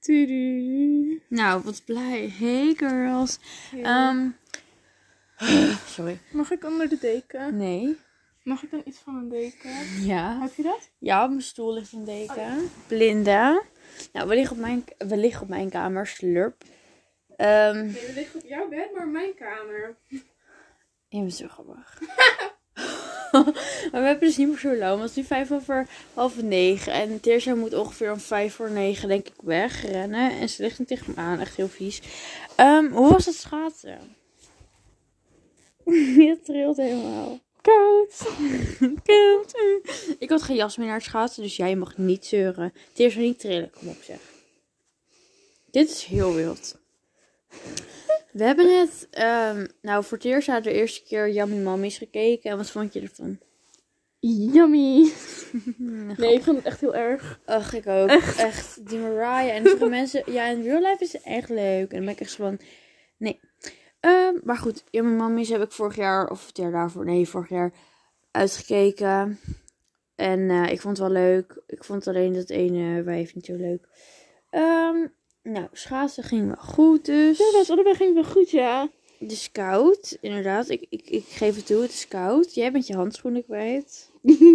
Tudu. 0.00 1.22
Nou, 1.28 1.62
wat 1.62 1.82
blij. 1.84 2.32
Hey 2.38 2.74
girls. 2.76 3.38
Ehm, 3.82 4.28
sorry. 5.96 6.18
Mag 6.32 6.50
ik 6.50 6.64
onder 6.64 6.88
de 6.88 6.98
deken? 6.98 7.56
Nee. 7.56 7.96
Mag 8.42 8.62
ik 8.62 8.70
dan 8.70 8.82
iets 8.84 8.98
van 8.98 9.14
een 9.14 9.28
deken? 9.28 10.02
Ja. 10.02 10.40
Heb 10.40 10.54
je 10.54 10.62
dat? 10.62 10.90
Ja, 10.98 11.24
op 11.24 11.28
mijn 11.30 11.42
stoel 11.42 11.72
ligt 11.74 11.92
een 11.92 12.04
deken. 12.04 12.30
Oh 12.30 12.36
ja. 12.36 12.56
Blinda. 12.86 13.62
Nou, 14.12 14.28
we 14.28 14.34
liggen 14.34 14.56
op 14.56 14.62
mijn, 14.62 14.84
we 14.98 15.16
liggen 15.16 15.42
op 15.42 15.48
mijn 15.48 15.70
kamer. 15.70 16.06
Slurp. 16.06 16.62
Ehm 17.36 17.76
Nee, 17.76 18.06
we 18.06 18.12
liggen 18.14 18.40
op 18.40 18.46
jouw 18.46 18.68
bed, 18.68 18.92
maar 18.94 19.08
mijn 19.08 19.34
kamer. 19.34 19.96
je 21.08 21.20
bent 21.20 21.34
zo 21.34 21.48
grappig. 21.48 21.98
maar 23.92 24.00
we 24.02 24.06
hebben 24.06 24.28
dus 24.28 24.36
niet 24.36 24.48
meer 24.48 24.58
zo 24.58 24.76
lang. 24.76 25.00
Het 25.00 25.10
is 25.10 25.16
nu 25.16 25.24
vijf 25.24 25.52
over 25.52 25.86
half 26.14 26.42
negen. 26.42 26.92
En 26.92 27.20
Teersa 27.20 27.54
moet 27.54 27.74
ongeveer 27.74 28.12
om 28.12 28.18
vijf 28.18 28.54
voor 28.54 28.70
negen, 28.70 29.08
denk 29.08 29.26
ik, 29.26 29.34
wegrennen. 29.42 30.30
En 30.38 30.48
ze 30.48 30.62
ligt 30.62 30.78
nu 30.78 30.84
tegen 30.84 31.12
me 31.14 31.20
aan. 31.20 31.38
Echt 31.38 31.56
heel 31.56 31.68
vies. 31.68 32.02
Ehm, 32.56 32.86
hoe 32.86 33.12
was 33.12 33.26
het 33.26 33.34
schaatsen? 33.34 33.98
Je 36.24 36.38
trilt 36.44 36.76
helemaal. 36.76 37.38
Koud. 37.60 38.28
Koud. 39.04 39.54
Ik 40.18 40.28
had 40.28 40.42
geen 40.42 40.56
jas 40.56 40.76
meer 40.76 40.86
naar 40.86 40.96
het 40.96 41.04
schaatsen, 41.04 41.42
dus 41.42 41.56
jij 41.56 41.76
mag 41.76 41.96
niet 41.96 42.26
zeuren. 42.26 42.72
Teersa 42.92 43.18
niet 43.18 43.38
trillen, 43.38 43.70
kom 43.78 43.88
op 43.88 44.02
zeg. 44.02 44.18
Dit 45.70 45.90
is 45.90 46.04
heel 46.04 46.34
wild. 46.34 46.78
We 48.32 48.44
hebben 48.44 48.66
net, 48.66 49.08
ehm, 49.10 49.66
nou 49.82 50.04
voor 50.04 50.18
Teersa 50.18 50.60
de 50.60 50.72
eerste 50.72 51.02
keer 51.02 51.30
Yummy 51.30 51.56
Mommies 51.56 51.98
gekeken. 51.98 52.50
En 52.50 52.56
wat 52.56 52.70
vond 52.70 52.92
je 52.92 53.00
ervan? 53.00 53.38
Yummy. 54.20 55.12
Nee, 56.16 56.34
ik 56.34 56.42
vond 56.42 56.56
het 56.56 56.66
echt 56.66 56.80
heel 56.80 56.94
erg. 56.94 57.40
Ach, 57.44 57.74
ik 57.74 57.86
ook. 57.86 58.08
Echt. 58.08 58.88
Die 58.88 58.98
Mariah. 58.98 59.56
En 59.56 59.66
sommige 59.66 59.88
mensen... 60.00 60.32
Ja, 60.32 60.46
in 60.46 60.62
real 60.62 60.82
life 60.82 61.04
is 61.04 61.12
het 61.12 61.22
echt 61.22 61.48
leuk. 61.48 61.90
En 61.90 61.96
dan 61.96 62.04
ben 62.04 62.14
ik 62.14 62.20
echt 62.20 62.30
zo 62.30 62.44
van... 62.44 62.60
Nee. 63.16 63.40
Ehm, 64.00 64.34
maar 64.42 64.56
goed. 64.56 64.84
Yummy 64.90 65.16
Mommies 65.16 65.48
heb 65.48 65.62
ik 65.62 65.72
vorig 65.72 65.96
jaar... 65.96 66.30
Of 66.30 66.46
het 66.46 66.56
jaar 66.56 66.70
daarvoor... 66.70 67.04
Nee, 67.04 67.28
vorig 67.28 67.48
jaar 67.48 67.72
uitgekeken. 68.30 69.38
En 70.14 70.50
eh, 70.50 70.72
ik 70.72 70.80
vond 70.80 70.98
het 70.98 71.06
wel 71.06 71.16
leuk. 71.16 71.62
Ik 71.66 71.84
vond 71.84 72.06
alleen 72.06 72.32
dat 72.32 72.50
ene 72.50 73.02
wijf 73.02 73.34
niet 73.34 73.46
zo 73.46 73.56
leuk. 73.56 73.88
Ehm, 74.50 75.06
nou, 75.42 75.66
schaatsen 75.72 76.24
ging 76.24 76.46
wel 76.46 76.64
goed 76.64 77.04
dus. 77.04 77.38
Ja, 77.38 77.52
dat 77.52 77.70
allebei 77.70 77.94
ging 77.94 78.14
wel 78.14 78.24
goed, 78.24 78.50
ja. 78.50 78.90
Het 79.18 79.32
is 79.32 79.52
koud. 79.52 80.18
Inderdaad. 80.20 80.68
Ik, 80.68 80.86
ik, 80.88 81.10
ik 81.10 81.24
geef 81.24 81.56
het 81.56 81.66
toe. 81.66 81.82
Het 81.82 81.92
is 81.92 82.08
koud. 82.08 82.54
Jij 82.54 82.72
bent 82.72 82.86
je 82.86 82.94
handschoenen 82.94 83.44
kwijt. 83.44 84.10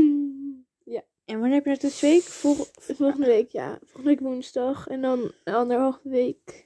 En 1.25 1.39
wanneer 1.39 1.53
heb 1.56 1.63
je 1.63 1.69
naartoe 1.69 1.89
twee 1.89 2.11
week? 2.11 2.23
Vol... 2.23 2.56
Volgende 2.78 3.25
week, 3.25 3.52
ja. 3.52 3.80
Volgende 3.80 4.09
week 4.09 4.19
woensdag. 4.19 4.88
En 4.88 5.02
dan 5.02 5.31
anderhalve 5.44 6.09
week. 6.09 6.66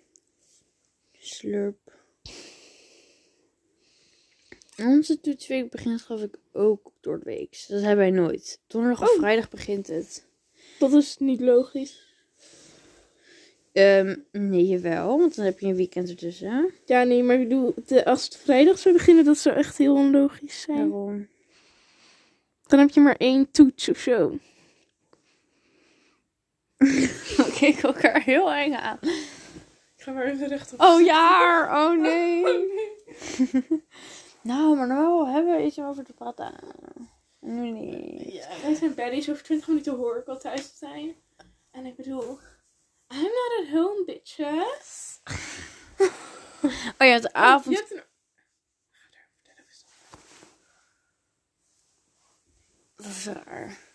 Slurp. 1.20 1.78
Onze 4.78 5.20
toetsweek 5.20 5.72
begint 5.72 6.02
geloof 6.02 6.22
ik 6.22 6.40
ook 6.52 6.92
door 7.00 7.20
de 7.20 7.26
week. 7.26 7.66
Dat 7.68 7.82
hebben 7.82 7.98
wij 7.98 8.12
nooit. 8.12 8.62
Donderdag 8.68 9.02
of 9.02 9.10
Oh. 9.10 9.18
vrijdag 9.20 9.50
begint 9.50 9.88
het. 9.88 10.28
Dat 10.80 10.94
is 10.94 11.18
niet 11.18 11.40
logisch. 11.40 12.09
Ehm 13.74 14.16
nee, 14.32 14.68
jawel. 14.68 15.20
Want 15.20 15.36
dan 15.36 15.46
heb 15.46 15.60
je 15.60 15.68
een 15.68 15.76
weekend 15.76 16.10
ertussen. 16.10 16.74
Ja, 16.86 17.04
nee, 17.04 17.24
maar 17.24 17.36
ik 17.36 17.48
bedoel, 17.48 17.74
de, 17.86 18.06
als 18.06 18.24
het 18.24 18.38
vrijdag 18.38 18.80
zou 18.80 18.96
beginnen, 18.96 19.24
dat 19.24 19.38
zou 19.38 19.56
echt 19.56 19.78
heel 19.78 19.96
onlogisch 19.96 20.62
zijn. 20.62 20.90
Daarom. 20.90 21.28
Dan 22.68 22.80
heb 22.80 22.90
je 22.90 23.00
maar 23.00 23.16
één 23.16 23.52
toets 23.52 23.90
of 23.90 23.98
zo. 23.98 24.38
We 26.80 27.80
elkaar 27.82 28.24
heel 28.24 28.52
eng 28.52 28.74
aan. 28.74 29.00
Ik 29.02 30.06
ga 30.06 30.12
maar 30.12 30.26
even 30.26 30.48
recht 30.48 30.74
op. 30.74 30.82
Oh 30.82 31.02
ja! 31.02 31.38
Oh 31.84 32.02
nee! 32.02 32.44
nou, 34.42 34.78
maar 34.78 34.88
nou 34.88 35.30
hebben 35.30 35.58
we 35.58 35.64
iets 35.64 35.78
om 35.78 35.86
over 35.86 36.04
te 36.04 36.14
praten. 36.14 36.54
Nu 37.40 37.72
niet. 37.72 38.34
Ja, 38.34 38.48
wij 38.62 38.76
zijn 38.76 38.96
baddies. 38.96 39.30
Over 39.30 39.44
20 39.44 39.68
minuten 39.68 39.96
hoor 39.96 40.18
ik 40.18 40.28
al 40.28 40.40
thuis 40.40 40.72
te 40.72 40.78
zijn. 40.78 41.16
En 41.72 41.86
ik 41.86 41.96
bedoel, 41.96 42.38
I'm 43.12 43.24
not 43.24 43.62
at 43.62 43.70
home, 43.70 44.06
bitches. 44.06 45.20
Oh 47.00 47.08
ja, 47.08 47.20
avond. 47.32 47.76
Je 47.78 47.82
hebt 47.82 47.92
een... 47.92 48.04
Dat 52.96 53.06
is 53.06 53.26
raar. 53.26 53.89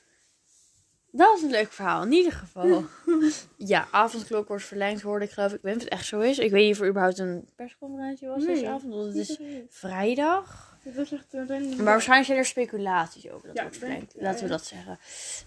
Dat 1.17 1.31
was 1.31 1.43
een 1.43 1.51
leuk 1.51 1.73
verhaal, 1.73 2.03
in 2.03 2.13
ieder 2.13 2.33
geval. 2.33 2.85
ja, 3.57 3.89
avondklok 3.91 4.49
wordt 4.49 4.65
verlengd, 4.65 5.03
hoorde 5.03 5.25
ik 5.25 5.31
geloof 5.31 5.51
ik. 5.51 5.57
Ik 5.57 5.63
weet 5.63 5.73
niet 5.75 5.83
of 5.83 5.89
het 5.91 5.99
echt 5.99 6.09
zo 6.09 6.21
is. 6.21 6.39
Ik 6.39 6.51
weet 6.51 6.65
niet 6.65 6.75
of 6.75 6.81
er 6.81 6.89
überhaupt 6.89 7.19
een 7.19 7.49
persconferentie 7.57 8.29
was 8.29 8.45
deze 8.45 8.69
avond. 8.69 8.95
Want 8.95 9.07
het 9.07 9.17
is 9.17 9.39
vrijdag. 9.71 10.73
Dit 10.85 10.95
was 10.95 11.13
echt 11.13 11.27
een 11.33 11.49
random. 11.49 11.77
Maar 11.77 11.85
waarschijnlijk 11.85 12.27
zijn 12.27 12.39
er 12.39 12.45
speculaties 12.47 13.31
over 13.31 13.47
dat 13.47 13.57
Ja, 13.57 13.63
wordt 13.63 13.77
verlengd. 13.77 14.13
ja, 14.17 14.23
Laten 14.23 14.39
we 14.41 14.47
ja. 14.51 14.57
dat 14.57 14.65
zeggen. 14.67 14.99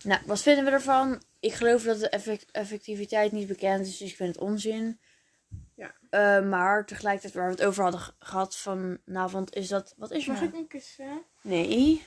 Nou, 0.04 0.22
wat 0.26 0.42
vinden 0.42 0.66
we 0.66 0.72
ervan? 0.72 1.22
Ik 1.40 1.54
geloof 1.54 1.84
dat 1.84 2.00
de 2.00 2.10
effect- 2.10 2.52
effectiviteit 2.52 3.32
niet 3.32 3.48
bekend 3.48 3.86
is, 3.88 3.98
dus 3.98 4.10
ik 4.10 4.16
vind 4.16 4.36
het 4.36 4.44
onzin. 4.44 5.00
Ja. 5.76 5.92
Eh, 6.10 6.46
maar 6.50 6.86
tegelijkertijd 6.86 7.34
waar 7.34 7.46
we 7.46 7.52
het 7.52 7.64
over 7.64 7.84
hadden 7.84 8.02
ge- 8.02 8.14
gehad 8.20 8.58
vanavond 8.58 9.56
is 9.56 9.68
dat... 9.68 9.94
Wat 9.98 10.12
is 10.12 10.24
er 10.28 10.32
Mag 10.32 10.42
nou? 10.42 10.54
ik 10.54 10.58
een 10.60 10.68
kussen? 10.68 11.22
Nee. 11.42 12.04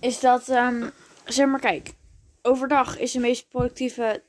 Is 0.00 0.20
dat, 0.20 0.48
ehm, 0.48 0.88
zeg 1.28 1.46
maar, 1.46 1.60
kijk. 1.60 1.94
Overdag 2.42 2.98
is 2.98 3.12
de 3.12 3.18
meest 3.18 3.48
productieve 3.48 4.22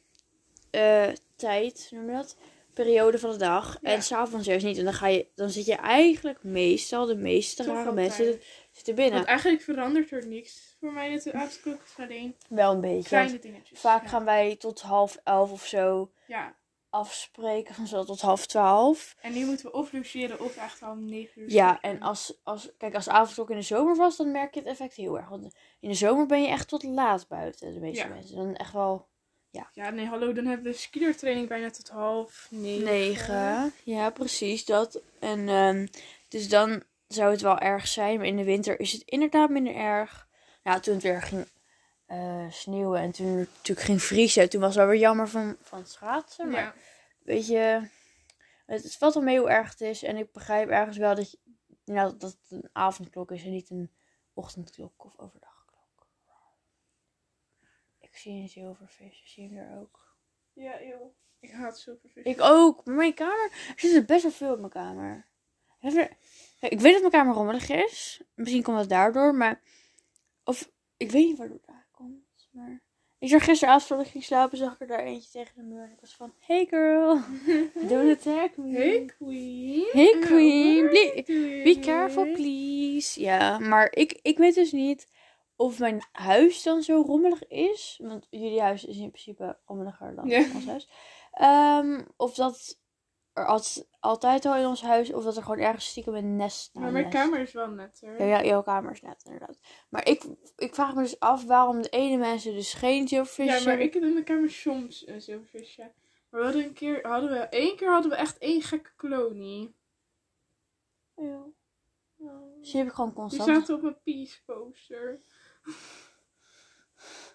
eh, 0.71 1.07
tijd, 1.35 1.89
noem 1.91 2.09
je 2.09 2.15
dat? 2.15 2.37
Periode 2.73 3.19
van 3.19 3.31
de 3.31 3.37
dag. 3.37 3.77
Ja. 3.81 3.89
En 3.89 4.03
s'avonds 4.03 4.47
juist 4.47 4.65
niet. 4.65 4.77
En 4.77 4.83
dan, 4.83 4.93
ga 4.93 5.07
je, 5.07 5.27
dan 5.35 5.49
zit 5.49 5.65
je 5.65 5.75
eigenlijk 5.75 6.43
meestal, 6.43 7.05
de 7.05 7.15
meeste 7.15 7.63
rare 7.63 7.91
mensen 7.91 8.39
zitten 8.71 8.95
binnen. 8.95 9.13
Want 9.13 9.25
eigenlijk 9.25 9.61
verandert 9.61 10.11
er 10.11 10.27
niks. 10.27 10.75
Voor 10.79 10.93
mij 10.93 11.19
de 11.23 11.33
avondklok 11.33 11.81
is 11.85 12.03
alleen 12.03 12.35
Wel 12.49 12.73
een 12.73 12.81
beetje. 12.81 13.07
kleine 13.09 13.39
dingetjes. 13.39 13.79
Vaak 13.79 14.03
ja. 14.03 14.09
gaan 14.09 14.25
wij 14.25 14.55
tot 14.55 14.81
half 14.81 15.19
elf 15.23 15.51
of 15.51 15.66
zo 15.66 16.11
Ja. 16.27 16.55
Afspreken. 16.89 17.75
Van 17.75 17.88
zo 17.88 18.03
tot 18.03 18.22
half 18.22 18.45
twaalf. 18.45 19.16
En 19.22 19.33
nu 19.33 19.45
moeten 19.45 19.66
we 19.66 19.72
of 19.72 19.91
logeren 19.94 20.39
of 20.39 20.57
echt 20.57 20.81
al 20.83 20.91
om 20.91 21.05
9 21.05 21.41
uur. 21.41 21.51
Ja, 21.51 21.81
en 21.81 22.01
als, 22.01 22.39
als, 22.44 22.69
kijk, 22.77 22.95
als 22.95 23.05
de 23.05 23.11
avondklok 23.11 23.50
in 23.50 23.55
de 23.55 23.61
zomer 23.61 23.95
was, 23.95 24.17
dan 24.17 24.31
merk 24.31 24.53
je 24.53 24.59
het 24.59 24.69
effect 24.69 24.95
heel 24.95 25.17
erg. 25.17 25.29
Want 25.29 25.55
in 25.79 25.89
de 25.89 25.95
zomer 25.95 26.25
ben 26.25 26.41
je 26.41 26.47
echt 26.47 26.67
tot 26.67 26.83
laat 26.83 27.28
buiten, 27.28 27.73
de 27.73 27.79
meeste 27.79 28.03
Ja. 28.07 28.13
mensen. 28.13 28.35
Dan 28.35 28.55
echt 28.55 28.73
wel 28.73 29.07
Ja, 29.73 29.89
nee, 29.89 30.05
hallo, 30.05 30.33
dan 30.33 30.45
hebben 30.45 30.72
we 30.72 30.78
skiertraining 30.78 31.47
bijna 31.47 31.69
tot 31.69 31.89
half 31.89 32.47
negen. 32.49 32.83
negen. 32.85 33.73
Ja, 33.83 34.09
precies 34.09 34.66
dat. 34.66 35.01
En 35.19 35.49
ehm, 35.49 35.88
dus 36.28 36.49
dan 36.49 36.83
zou 37.07 37.31
het 37.31 37.41
wel 37.41 37.57
erg 37.57 37.88
zijn. 37.88 38.17
Maar 38.17 38.25
in 38.28 38.35
de 38.38 38.44
winter 38.44 38.79
is 38.79 38.91
het 38.91 39.01
inderdaad 39.05 39.49
minder 39.49 39.75
erg. 39.75 40.28
Ja, 40.63 40.79
toen 40.79 40.94
het 40.94 41.03
weer 41.03 41.22
ging 41.22 41.47
eh, 42.09 42.46
sneeuwen 42.50 43.00
en 43.00 43.12
toen 43.12 43.36
natuurlijk 43.38 43.88
ging 43.88 44.02
vriezen. 44.02 44.50
Toen 44.50 44.59
was 44.62 44.70
het 44.70 44.78
wel 44.78 44.88
weer 44.88 45.00
jammer 45.00 45.28
van, 45.28 45.58
van 45.62 45.80
het 45.80 45.90
schaatsen. 45.90 46.50
Maar 46.50 46.62
Ja. 46.64 46.74
weet 47.24 47.47
je, 47.47 47.90
het, 48.66 48.84
het 48.84 48.97
valt 48.97 49.14
wel 49.14 49.24
mee 49.24 49.40
hoe 49.40 49.50
erg 49.50 49.70
het 49.70 49.81
is. 49.81 50.03
En 50.03 50.18
ik 50.18 50.31
begrijp 50.31 50.70
ergens 50.70 50.97
wel 50.97 51.16
dat, 51.16 51.31
je, 51.31 51.38
nou, 51.86 52.18
dat 52.18 52.31
het 52.31 52.52
een 52.52 52.70
avondklok 52.74 53.31
is 53.31 53.44
en 53.44 53.52
niet 53.52 53.70
een 53.70 53.92
ochtendklok 54.34 55.06
of 55.06 55.18
overdagklok. 55.18 56.08
Ik 58.00 58.18
zie 58.18 58.41
een 58.41 58.50
zilvervis, 58.50 59.22
zie 59.26 59.50
je 59.50 59.56
hem 59.56 59.72
er 59.72 59.80
ook? 59.80 60.18
Ja, 60.53 60.84
joh. 60.84 61.16
Ik 61.40 61.52
haat 61.52 61.80
zilvervis. 61.80 62.24
Ik 62.24 62.41
ook, 62.41 62.86
maar 62.86 62.96
mijn 62.96 63.14
kamer, 63.14 63.52
er 63.52 63.80
zit 63.80 63.94
er 63.96 64.06
best 64.06 64.24
wel 64.24 64.31
veel 64.31 64.53
op 64.53 64.59
mijn 64.59 64.72
kamer. 64.72 65.28
Ik 66.59 66.80
weet 66.80 66.94
dat 66.94 67.02
mijn 67.02 67.12
kamer 67.12 67.34
rommelig 67.34 67.70
is. 67.70 68.22
Misschien 68.34 68.64
komt 68.64 68.78
dat 68.78 68.90
daardoor, 68.90 69.36
maar... 69.36 69.62
Of, 70.44 70.72
ik 70.97 71.12
weet 71.12 71.26
niet 71.28 71.38
waardoor 71.38 71.59
maar... 72.59 72.81
Ik 73.20 73.30
zag 73.30 73.44
gisteravond 73.44 73.84
voordat 73.84 74.06
ik 74.06 74.12
ging 74.12 74.24
slapen, 74.24 74.58
zag 74.58 74.74
ik 74.74 74.80
er 74.80 74.88
daar 74.88 75.03
eentje 75.03 75.30
tegen 75.31 75.56
de 75.56 75.64
muur. 75.64 75.84
En 75.84 75.92
ik 75.92 76.00
was 76.02 76.16
van, 76.16 76.34
hey 76.40 76.66
girl, 76.70 77.20
don't 77.90 78.11
attack 78.17 78.58
me. 78.58 78.72
Hey, 78.78 79.06
queen. 79.17 79.88
Hey, 79.91 80.17
queen. 80.20 80.85
Are 80.88 81.23
you 81.26 81.64
Be 81.64 81.78
careful, 81.82 82.32
please. 82.32 83.22
Ja, 83.22 83.59
maar 83.59 83.91
ik, 83.91 84.20
ik 84.22 84.38
weet 84.38 84.56
dus 84.56 84.72
niet 84.72 85.08
of 85.56 85.79
mijn 85.79 86.02
huis 86.11 86.64
dan 86.64 86.82
zo 86.84 87.02
rommelig 87.02 87.47
is. 87.47 88.00
Want 88.03 88.28
jullie 88.29 88.62
huis 88.62 88.85
is 88.85 88.97
in 88.97 89.12
principe 89.12 89.58
rommeliger 89.66 90.16
dan 90.16 90.28
Ja. 90.28 90.46
ons 90.55 90.66
huis. 90.66 90.90
Ehm, 91.32 92.02
of 92.17 92.34
dat 92.34 92.79
er 93.40 93.46
als, 93.46 93.84
altijd 94.00 94.46
al 94.46 94.56
in 94.56 94.66
ons 94.66 94.82
huis, 94.82 95.14
of 95.14 95.24
dat 95.24 95.38
er 95.38 95.44
gewoon 95.44 95.59
ergens 95.59 95.86
stiekem 95.88 96.16
een 96.16 96.36
nest 96.36 96.74
Maar 96.74 96.91
mijn 96.91 97.03
nest. 97.03 97.16
kamer 97.16 97.40
is 97.40 97.52
wel 97.52 97.70
netter. 97.70 98.20
Ja, 98.20 98.26
ja, 98.26 98.44
jouw 98.44 98.64
kamer 98.64 98.91
is 98.91 99.02
net 99.02 99.24
inderdaad. 99.24 99.59
Maar 99.90 100.08
ik, 100.08 100.24
ik 100.56 100.76
vraag 100.76 100.96
me 100.96 101.02
dus 101.02 101.20
af 101.20 101.46
waarom 101.46 101.82
de 101.82 101.90
ene 101.90 102.18
mensen 102.18 102.53
dus 102.53 102.74
geen 102.74 103.08
zilvervis 103.08 103.58
Ja, 103.59 103.64
maar 103.64 103.80
ik 103.80 103.94
heb 103.94 104.03
in 104.03 104.14
mijn 104.14 104.26
kamer 104.26 104.50
soms 104.52 105.08
een 105.08 105.22
zilvervisje. 105.22 105.91
Maar 106.30 106.40
we 106.40 106.46
hadden 106.46 106.64
een 106.64 106.74
keer, 106.74 107.08
hadden 107.08 107.30
we, 107.30 107.38
één 107.38 107.76
keer 107.76 107.91
hadden 107.91 108.12
we 108.12 108.18
echt 108.18 108.38
één 108.38 108.62
gekke 108.62 108.91
kolonie. 108.96 109.76
Ja. 111.16 111.44
Dus 112.59 112.72
die 112.72 112.78
heb 112.78 112.88
ik 112.88 112.94
gewoon 112.94 113.09
Die 113.09 113.20
constant. 113.20 113.50
zaten 113.50 113.76
op 113.76 113.82
mijn 113.82 114.00
peace 114.03 114.44
poster. 114.46 115.22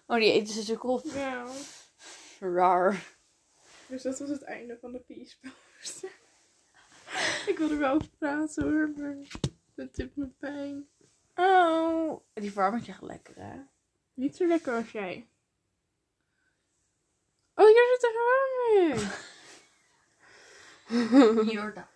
Oh, 0.07 0.15
die 0.17 0.31
eten 0.31 0.47
ze 0.53 0.59
natuurlijk 0.59 0.83
op. 0.83 1.03
Ja. 1.05 1.45
Raar. 2.39 3.13
Dus 3.87 4.01
dat 4.01 4.19
was 4.19 4.29
het 4.29 4.41
einde 4.43 4.77
van 4.81 4.91
de 4.91 4.99
peace 4.99 5.35
poster. 5.41 5.59
ik 7.51 7.55
wil 7.57 7.69
er 7.69 7.77
wel 7.77 7.93
over 7.93 8.09
praten 8.17 8.63
hoor, 8.63 8.89
maar 8.97 9.15
het 9.75 9.93
tip 9.93 10.15
me 10.15 10.27
pijn. 10.27 10.87
Oh. 11.35 12.21
Die 12.33 12.51
verwarming 12.51 12.83
is 12.83 12.89
echt 12.89 13.01
lekker, 13.01 13.35
hè? 13.35 13.61
Niet 14.13 14.35
zo 14.35 14.47
lekker 14.47 14.73
als 14.73 14.91
jij. 14.91 15.27
Oh, 17.55 17.65
hier 17.65 17.97
zit 17.97 18.01
de 18.01 18.11
verwarming. 20.87 21.51
Jordaan. 21.51 21.87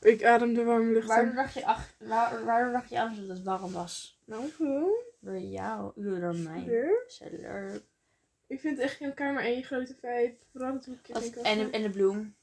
ik 0.00 0.24
adem 0.24 0.54
de 0.54 0.64
warme 0.64 0.92
lucht 0.92 1.06
Waarom 1.06 1.28
in. 1.28 1.34
dacht 1.34 1.54
je, 1.54 1.66
ach, 1.66 1.94
waar, 1.98 2.44
waarom 2.44 2.72
dacht 2.72 2.88
je 2.90 2.98
aan 2.98 3.16
dat 3.16 3.36
het 3.36 3.42
warm 3.44 3.72
was? 3.72 4.20
Nou, 4.24 4.50
gewoon. 4.50 5.02
Door 5.20 5.38
jou, 5.38 5.92
door 5.94 6.34
mij. 6.34 6.90
Ik 8.46 8.60
vind 8.60 8.78
echt 8.78 8.96
geen 8.96 9.14
kamer 9.14 9.42
één 9.42 9.64
grote 9.64 9.94
vibe. 9.94 10.36
Vooral 10.52 10.74
het 10.74 10.86
ik 10.86 11.36
En, 11.36 11.72
en 11.72 11.82
de 11.82 11.90
bloem. 11.90 12.34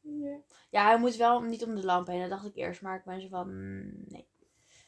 Ja. 0.00 0.40
Ja, 0.70 0.86
hij 0.86 0.98
moet 0.98 1.16
wel 1.16 1.40
niet 1.40 1.64
om 1.64 1.74
de 1.74 1.84
lamp 1.84 2.06
heen. 2.06 2.20
Dat 2.20 2.30
dacht 2.30 2.46
ik 2.46 2.54
eerst. 2.56 2.82
Maar 2.82 2.96
ik 2.98 3.04
ben 3.04 3.20
zo 3.20 3.28
van, 3.28 3.48
mm, 3.48 4.04
nee. 4.06 4.28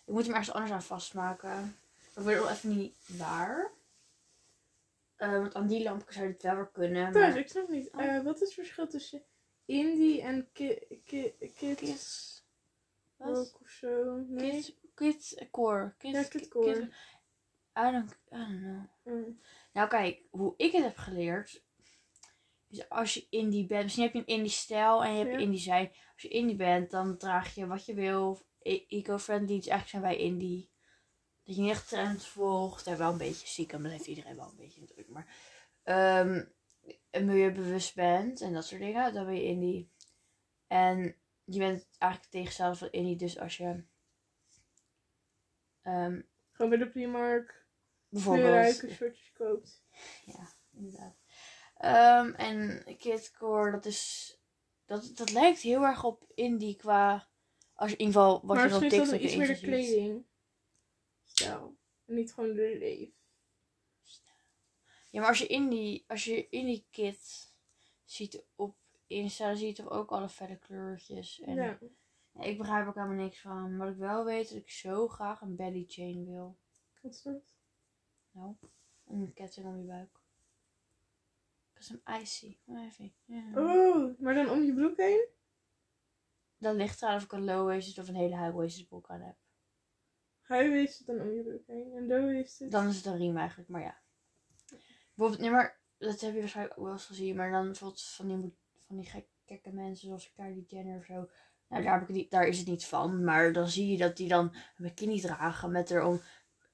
Ik 0.05 0.13
moet 0.17 0.23
hem 0.25 0.35
ergens 0.35 0.53
anders 0.53 0.73
aan 0.73 0.83
vastmaken. 0.83 1.77
Dat 2.15 2.25
wordt 2.25 2.39
wel 2.39 2.51
even 2.51 2.77
niet 2.77 2.95
waar. 3.19 3.73
Eh, 5.17 5.33
want 5.33 5.55
aan 5.55 5.67
die 5.67 5.83
lamp 5.83 6.05
zou 6.09 6.27
het 6.27 6.43
wel 6.43 6.55
weer 6.55 6.69
kunnen. 6.71 7.13
Thuis, 7.13 7.33
Maar... 7.35 7.39
ik 7.39 7.49
snap 7.49 7.69
niet. 7.69 7.91
Oh. 7.93 8.03
Eh, 8.03 8.23
wat 8.25 8.35
is 8.35 8.41
het 8.41 8.53
verschil 8.53 8.87
tussen 8.89 9.23
indie 9.65 10.23
en 10.23 10.49
ki 10.53 10.79
ki 11.05 11.35
kids 11.55 11.81
Kids. 11.81 12.45
Wat? 13.17 13.59
of 13.63 13.69
zo? 13.69 14.17
Nee. 14.29 14.51
Kids, 14.51 14.77
kids 14.95 15.35
core. 15.51 15.95
Kids, 15.99 16.19
Ja, 16.19 16.23
kids- 16.23 16.47
I 17.77 17.91
don't, 17.91 18.11
I 18.13 18.37
don't 18.37 18.61
know. 18.61 18.85
Mm. 19.05 19.41
Nou 19.73 19.89
kijk, 19.89 20.23
hoe 20.31 20.55
ik 20.57 20.73
het 20.73 20.85
heb 20.85 20.97
geleerd. 20.97 21.63
Is 22.71 22.89
als 22.89 23.15
je 23.15 23.27
indie 23.31 23.67
bent. 23.67 23.83
Misschien 23.83 24.05
heb 24.05 24.13
je 24.13 24.19
een 24.19 24.27
indie 24.27 24.51
stijl 24.53 25.05
en 25.05 25.13
je 25.13 25.19
hebt 25.19 25.31
Ja. 25.35 25.39
indie 25.39 25.61
zijn. 25.61 25.89
Als 26.13 26.23
je 26.23 26.29
indie 26.29 26.57
bent, 26.57 26.91
dan 26.91 27.17
draag 27.19 27.55
je 27.55 27.67
wat 27.67 27.87
je 27.87 27.95
wil. 27.95 28.41
E- 28.63 28.85
Eco-friendly. 28.89 29.57
Dus 29.57 29.67
eigenlijk 29.67 29.89
zijn 29.89 30.03
wij 30.03 30.17
indie. 30.17 30.71
Dat 31.45 31.55
je 31.57 31.63
niet 31.63 31.71
echt 31.71 31.89
trends 31.89 32.29
volgt. 32.29 32.87
En 32.87 32.99
wel 32.99 33.13
een 33.13 33.19
beetje 33.19 33.47
ziek. 33.47 33.73
En 33.73 33.83
dat 33.83 33.93
heeft 33.93 34.07
iedereen 34.07 34.37
wel 34.37 34.49
een 34.51 34.57
beetje 34.57 34.81
natuurlijk. 34.81 35.09
Maar 35.09 35.35
en 37.11 37.25
milieubewust 37.25 37.95
bent. 37.95 38.41
En 38.41 38.53
dat 38.53 38.65
soort 38.67 38.81
dingen. 38.81 39.15
Dan 39.15 39.25
ben 39.25 39.35
je 39.35 39.45
indie. 39.45 39.91
En 40.67 41.17
je 41.45 41.59
bent 41.59 41.89
eigenlijk 41.99 42.33
tegenstander 42.33 42.77
van 42.77 42.91
indie. 42.91 43.17
Dus 43.17 43.39
als 43.39 43.57
je... 43.57 43.85
ehm, 45.83 46.21
Gewoon 46.53 46.71
bij 46.71 46.79
de 46.79 46.91
Primark 46.91 47.67
bijvoorbeeld... 48.09 48.47
kleurrijke 48.47 48.91
shirtjes 48.95 49.33
koopt. 49.33 49.83
Ja, 50.25 50.49
inderdaad. 50.73 51.19
Ehm, 51.81 52.33
en 52.33 52.85
Kidcore, 52.97 53.71
dat 53.71 53.85
is. 53.85 54.35
Dat, 54.85 55.17
dat 55.17 55.33
lijkt 55.33 55.61
heel 55.61 55.83
erg 55.83 56.05
op 56.05 56.25
indie 56.35 56.77
qua. 56.77 57.29
Als 57.75 57.91
je 57.91 57.97
in 57.97 58.07
ieder 58.07 58.21
geval 58.21 58.47
wat 58.47 58.57
maar 58.57 58.69
je 58.69 58.75
op 58.75 58.81
TikTok 58.81 59.21
iets 59.21 59.37
meer 59.37 59.47
de 59.47 59.61
kleding. 59.61 60.25
En 62.07 62.15
niet 62.15 62.33
gewoon 62.33 62.55
de 62.55 62.77
leef. 62.79 63.09
Ja, 65.11 65.21
maar 65.21 65.29
als 65.29 65.39
je 65.39 65.47
indie, 65.47 66.05
als 66.09 66.25
je 66.25 66.49
indie 66.49 66.87
kid 66.91 67.53
ziet 68.05 68.45
op 68.55 68.77
Insta, 69.07 69.47
dan 69.47 69.57
zie 69.57 69.67
je 69.67 69.75
toch 69.75 69.91
ook 69.91 70.11
alle 70.11 70.29
felle 70.29 70.59
kleurtjes. 70.59 71.41
En 71.41 71.55
Ja. 71.55 71.79
Ja, 72.33 72.43
ik 72.43 72.59
begrijp 72.59 72.83
er 72.83 72.89
ook 72.89 72.95
helemaal 72.95 73.25
niks 73.25 73.41
van. 73.41 73.77
Maar 73.77 73.89
ik 73.89 73.97
wel 73.97 74.25
weet 74.25 74.49
dat 74.49 74.59
ik 74.59 74.71
zo 74.71 75.09
graag 75.09 75.41
een 75.41 75.57
belly 75.57 75.85
chain 75.89 76.27
wil. 76.27 76.59
Wat 77.01 77.13
is 77.13 77.23
dat? 77.23 77.57
Nou, 78.31 78.57
een 79.07 79.33
ketting 79.35 79.67
om 79.67 79.79
je 79.79 79.85
buik. 79.85 80.20
Cause 81.81 81.93
I'm 81.93 82.21
icy. 82.23 82.59
Even. 82.69 83.13
Oh, 83.55 84.19
maar 84.19 84.35
dan 84.35 84.51
om 84.51 84.63
je 84.63 84.75
broek 84.75 84.97
heen? 84.97 85.29
Dan 86.59 86.77
ligt 86.77 87.03
eraan 87.03 87.17
of 87.17 87.23
ik 87.23 87.33
een 87.33 87.45
low-waisted 87.45 87.99
of 87.99 88.09
een 88.09 88.15
hele 88.15 88.37
high-waisted 88.37 88.89
broek 88.89 89.09
aan 89.11 89.21
heb. 89.21 89.37
Het 90.43 91.03
dan 91.07 91.21
om 91.21 91.31
je 91.31 91.43
broek 91.43 91.67
heen. 91.67 91.93
En 91.93 92.37
het. 92.37 92.67
Dan 92.71 92.89
is 92.89 92.97
het 92.97 93.07
een 93.07 93.17
riem 93.17 93.37
eigenlijk, 93.37 93.69
maar 93.69 93.83
ja. 93.83 94.01
Bijvoorbeeld, 95.15 95.41
nee, 95.41 95.51
maar 95.51 95.81
dat 95.99 96.21
heb 96.21 96.35
je 96.35 96.39
waarschijnlijk 96.39 96.79
ook 96.79 96.85
wel 96.85 96.93
eens 96.93 97.07
gezien. 97.07 97.37
Maar 97.37 97.51
dan 97.51 97.65
bijvoorbeeld 97.65 98.03
van 98.03 98.27
die, 98.27 98.57
van 98.87 98.97
die 98.97 99.07
gek, 99.07 99.27
gekke 99.47 99.73
mensen 99.73 100.07
zoals 100.07 100.33
Kylie 100.33 100.65
Jenner 100.67 100.99
of 100.99 101.05
zo. 101.05 101.29
Nou, 101.69 101.83
daar, 101.83 101.99
heb 101.99 102.09
ik 102.09 102.15
niet, 102.15 102.31
daar 102.31 102.47
is 102.47 102.59
het 102.59 102.67
niet 102.67 102.87
van. 102.87 103.25
Maar 103.25 103.53
dan 103.53 103.69
zie 103.69 103.91
je 103.91 103.99
dat 103.99 104.17
die 104.17 104.29
dan 104.29 104.55
een 104.55 104.85
bikini 104.85 105.21
dragen 105.21 105.71
met 105.71 105.91
er 105.91 106.05
om 106.05 106.21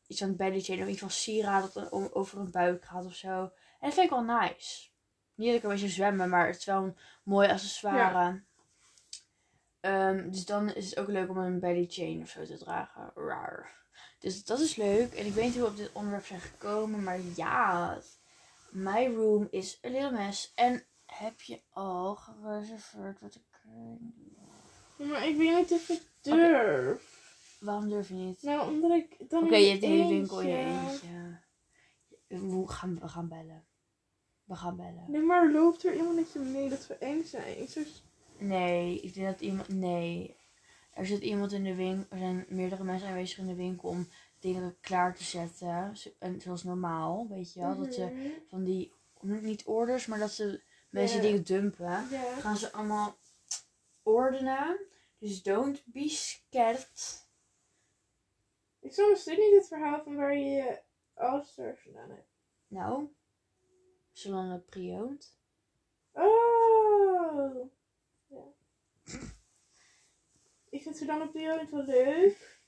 iets 0.07 0.23
aan 0.23 0.29
het 0.29 0.37
belly 0.37 0.61
chain 0.61 0.83
of 0.83 0.89
iets 0.89 1.01
van 1.01 1.11
sieraad 1.11 1.75
dat 1.75 1.93
over 1.93 2.39
een 2.39 2.51
buik 2.51 2.85
gaat 2.85 3.05
of 3.05 3.15
zo. 3.15 3.43
En 3.81 3.89
dat 3.89 3.95
vind 3.95 4.05
ik 4.05 4.11
wel 4.11 4.41
nice. 4.41 4.95
Niet 5.37 5.47
dat 5.49 5.57
ik 5.57 5.63
een 5.63 5.71
beetje 5.71 5.89
zwemmen, 5.89 6.29
maar 6.29 6.47
het 6.47 6.57
is 6.57 6.65
wel 6.65 6.83
een 6.83 6.97
mooi 7.23 7.49
accessoire. 7.49 8.43
Ehm, 9.81 10.31
dus 10.31 10.45
dan 10.47 10.75
is 10.75 10.91
het 10.91 10.99
ook 10.99 11.09
leuk 11.09 11.31
om 11.31 11.39
een 11.39 11.61
belly 11.61 11.87
chain 11.89 12.23
of 12.23 12.29
zo 12.29 12.45
te 12.45 12.59
dragen. 12.59 13.11
Raar. 13.15 13.75
Dus 14.19 14.45
dat 14.45 14.61
is 14.61 14.77
leuk. 14.77 15.13
En 15.15 15.27
ik 15.27 15.33
weet 15.33 15.45
niet 15.45 15.55
hoe 15.55 15.63
we 15.63 15.69
op 15.69 15.77
dit 15.77 15.91
onderwerp 15.93 16.27
zijn 16.27 16.41
gekomen. 16.41 17.03
Maar 17.03 17.19
ja, 17.37 17.99
my 18.71 19.07
room 19.15 19.49
is 19.51 19.79
a 19.85 19.89
little 19.89 20.11
mess. 20.11 20.53
En 20.55 20.85
heb 21.07 21.41
je 21.41 21.61
al 21.71 22.15
gereserveerd 22.15 23.21
wat 23.21 23.35
ik... 23.35 23.43
Maar 24.97 25.27
ik 25.29 25.37
weet 25.37 25.57
niet 25.57 25.73
of 25.73 25.89
ik 25.89 26.03
durf. 26.21 27.15
Waarom 27.61 27.89
durf 27.89 28.09
je 28.09 28.15
niet? 28.15 28.43
Nou, 28.43 28.71
omdat 28.73 28.91
ik 28.91 29.17
dan 29.31 29.45
Oké, 29.45 29.55
in 29.55 29.61
je 29.63 29.69
hebt 29.69 29.81
de 29.81 29.87
hele 29.87 30.09
winkel 30.09 30.41
in 30.41 30.49
je 30.49 30.57
eentje- 30.57 31.07
eentje. 31.07 31.41
We 32.63 32.69
gaan, 32.69 32.99
we 33.01 33.09
gaan 33.09 33.29
bellen. 33.29 33.65
We 34.47 34.55
gaan 34.55 34.77
bellen. 34.77 35.05
Nee, 35.09 35.21
maar 35.23 35.53
loopt 35.53 35.85
er 35.85 35.95
iemand 35.95 36.15
met 36.15 36.33
je 36.33 36.39
mee 36.39 36.69
dat 36.69 36.87
we 36.87 36.95
eng 36.95 37.23
zijn? 37.25 37.69
Zo 37.69 37.81
Nee, 38.39 39.01
ik 39.01 39.15
denk 39.15 39.27
dat 39.27 39.41
iemand... 39.41 39.69
Nee. 39.69 40.37
Er 40.95 41.07
zit 41.07 41.23
iemand 41.23 41.53
in 41.53 41.65
de 41.65 41.75
winkel... 41.75 42.07
Er 42.11 42.19
zijn 42.19 42.47
meerdere 42.49 42.85
mensen 42.85 43.09
aanwezig 43.09 43.39
in 43.39 43.47
de 43.47 43.55
winkel 43.55 43.89
om 43.89 44.09
dingen 44.39 44.77
klaar 44.81 45.15
te 45.15 45.25
zetten. 45.25 45.97
Zo- 45.97 46.11
En 46.19 46.41
zoals 46.41 46.63
normaal, 46.65 47.27
weet 47.29 47.53
je 47.53 47.61
wel. 47.61 47.77
Dat 47.77 47.95
ze 47.95 48.05
Mhm. 48.05 48.29
van 48.49 48.65
die... 48.65 48.95
Niet 49.21 49.65
orders, 49.65 50.07
maar 50.07 50.19
dat 50.19 50.31
ze 50.31 50.63
mensen 50.91 51.21
dingen 51.23 51.45
dumpen. 51.45 52.09
Ja. 52.11 52.35
Gaan 52.39 52.57
ze 52.57 52.73
allemaal 52.73 53.17
ordenen. 54.03 54.79
Dus 55.19 55.43
don't 55.43 55.83
be 55.85 56.09
scared. 56.09 57.25
Ik 58.81 58.93
snap 58.93 59.09
nog 59.09 59.19
steeds 59.19 59.39
niet 59.41 59.55
het 59.55 59.69
verhaal 59.69 60.03
van 60.03 60.17
waar 60.17 60.35
je 60.37 60.45
je 60.45 60.81
All-Stars 61.15 61.81
vandaan 61.83 62.11
hebt. 62.11 62.29
Nou. 62.67 63.09
Salon 64.17 64.65
pre-owned. 64.65 65.39
Oh! 66.13 67.71
Ja. 68.27 68.45
Ik 70.69 70.83
vind 70.83 70.97
op 71.23 71.33
die 71.33 71.47
wel 71.71 71.85
leuk. 71.85 72.61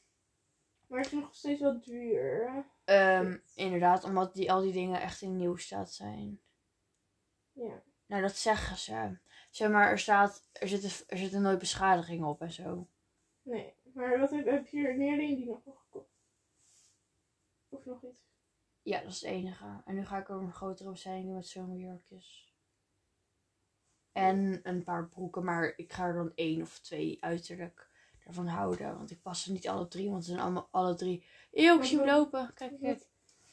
Maar 0.87 0.99
het 0.99 1.07
is 1.07 1.13
nog 1.13 1.35
steeds 1.35 1.61
wel 1.61 1.81
duur. 1.81 2.67
Ehm, 2.85 3.39
inderdaad, 3.55 4.05
omdat 4.05 4.35
die, 4.35 4.53
al 4.53 4.61
die 4.61 4.73
dingen 4.73 5.01
echt 5.01 5.23
in 5.23 5.37
nieuw 5.37 5.57
staat 5.57 5.93
zijn. 5.93 6.41
Ja. 7.53 7.83
Nou, 8.07 8.23
dat 8.23 8.37
zeggen 8.37 8.77
ze. 8.77 9.19
Zeg 9.51 9.71
maar, 9.71 9.91
er 9.91 9.99
staat, 9.99 10.49
er 10.53 10.69
zitten, 10.69 10.91
er 11.07 11.19
zitten 11.19 11.43
nooit 11.43 11.59
beschadigingen 11.59 12.29
op 12.29 12.41
en 12.41 12.53
zo. 12.53 12.89
Nee. 13.43 13.75
Maar 13.95 14.19
wat 14.19 14.31
heb, 14.31 14.45
heb 14.45 14.67
je 14.67 14.87
er 14.87 14.93
alleen 14.93 15.37
die 15.37 15.47
nog 15.47 15.63
gekocht? 15.63 16.11
Of 17.69 17.85
nog 17.85 18.05
iets? 18.05 18.28
Ja, 18.89 19.01
dat 19.01 19.11
is 19.11 19.21
het 19.21 19.31
enige. 19.31 19.65
En 19.85 19.95
nu 19.95 20.07
ga 20.07 20.19
ik 20.19 20.29
er 20.29 20.35
een 20.35 20.53
grotere 20.53 20.91
bestelling 20.91 21.25
doen 21.25 21.35
met 21.35 21.47
zomerjurkjes. 21.47 22.53
En 24.13 24.61
een 24.63 24.85
paar 24.85 25.09
broeken, 25.09 25.45
maar 25.45 25.73
ik 25.77 25.93
ga 25.93 26.05
er 26.05 26.15
dan 26.15 26.33
één 26.35 26.63
of 26.63 26.79
twee 26.79 27.17
uiterlijk 27.21 27.89
ervan 28.27 28.47
houden. 28.47 28.97
Want 28.97 29.11
ik 29.11 29.23
pas 29.23 29.43
ze 29.43 29.53
niet 29.53 29.69
alle 29.69 29.89
drie, 29.89 30.11
want 30.11 30.25
ze 30.25 30.31
zijn 30.31 30.43
allemaal 30.43 30.69
alle 30.71 30.95
drie... 30.95 31.25
Eeuw, 31.53 31.79
ik 31.79 31.85
zie 31.85 31.99
hem 31.99 32.07
lopen. 32.07 32.51
Kijk, 32.55 32.81
kijk. 32.81 33.07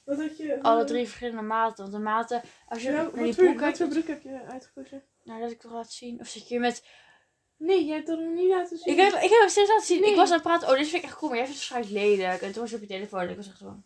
Wat 0.04 0.18
had 0.18 0.38
je... 0.38 0.62
Alle 0.62 0.84
drie 0.84 1.06
verschillende 1.06 1.42
maten. 1.42 1.84
Want 1.84 1.96
de 1.96 2.04
maten, 2.04 2.42
als 2.68 2.82
je 2.82 2.92
Ja, 2.92 2.94
naar 2.94 3.24
die 3.24 3.36
broek 3.36 3.60
wat 3.60 3.77
voor 3.77 3.88
kijkt... 3.88 3.89
broek 3.89 4.08
heb 4.08 4.22
je 4.22 4.44
uitgekozen? 4.44 5.04
Nou, 5.24 5.42
dat 5.42 5.51
ik 5.51 5.60
toch 5.60 5.72
laten 5.72 5.92
zien. 5.92 6.20
Of 6.20 6.27
zit 6.27 6.42
je 6.42 6.48
hier 6.48 6.60
met... 6.60 6.88
Nee, 7.58 7.86
je 7.86 7.92
hebt 7.92 8.08
dat 8.08 8.20
nog 8.20 8.34
niet 8.34 8.50
laten 8.50 8.77
zien. 8.77 8.94
Ik 8.94 9.00
heb, 9.00 9.13
ik 9.13 9.30
heb 9.30 9.39
hem 9.39 9.50
steeds 9.50 9.70
laten 9.70 9.86
zien. 9.86 10.01
Nee. 10.01 10.10
Ik 10.10 10.15
was 10.15 10.30
aan 10.30 10.34
het 10.34 10.44
praten. 10.44 10.70
Oh, 10.70 10.77
dit 10.77 10.88
vind 10.88 11.04
ik 11.04 11.10
echt 11.10 11.18
cool. 11.18 11.30
Maar 11.30 11.39
jij 11.39 11.48
vindt 11.48 11.62
het 11.62 11.70
waarschijnlijk 11.70 12.18
lelijk. 12.18 12.42
En 12.42 12.51
toen 12.51 12.62
was 12.62 12.70
je 12.70 12.75
op 12.75 12.82
je 12.82 12.88
telefoon. 12.88 13.20
En 13.20 13.30
ik 13.30 13.36
was 13.36 13.48
echt 13.48 13.58
zo... 13.58 13.84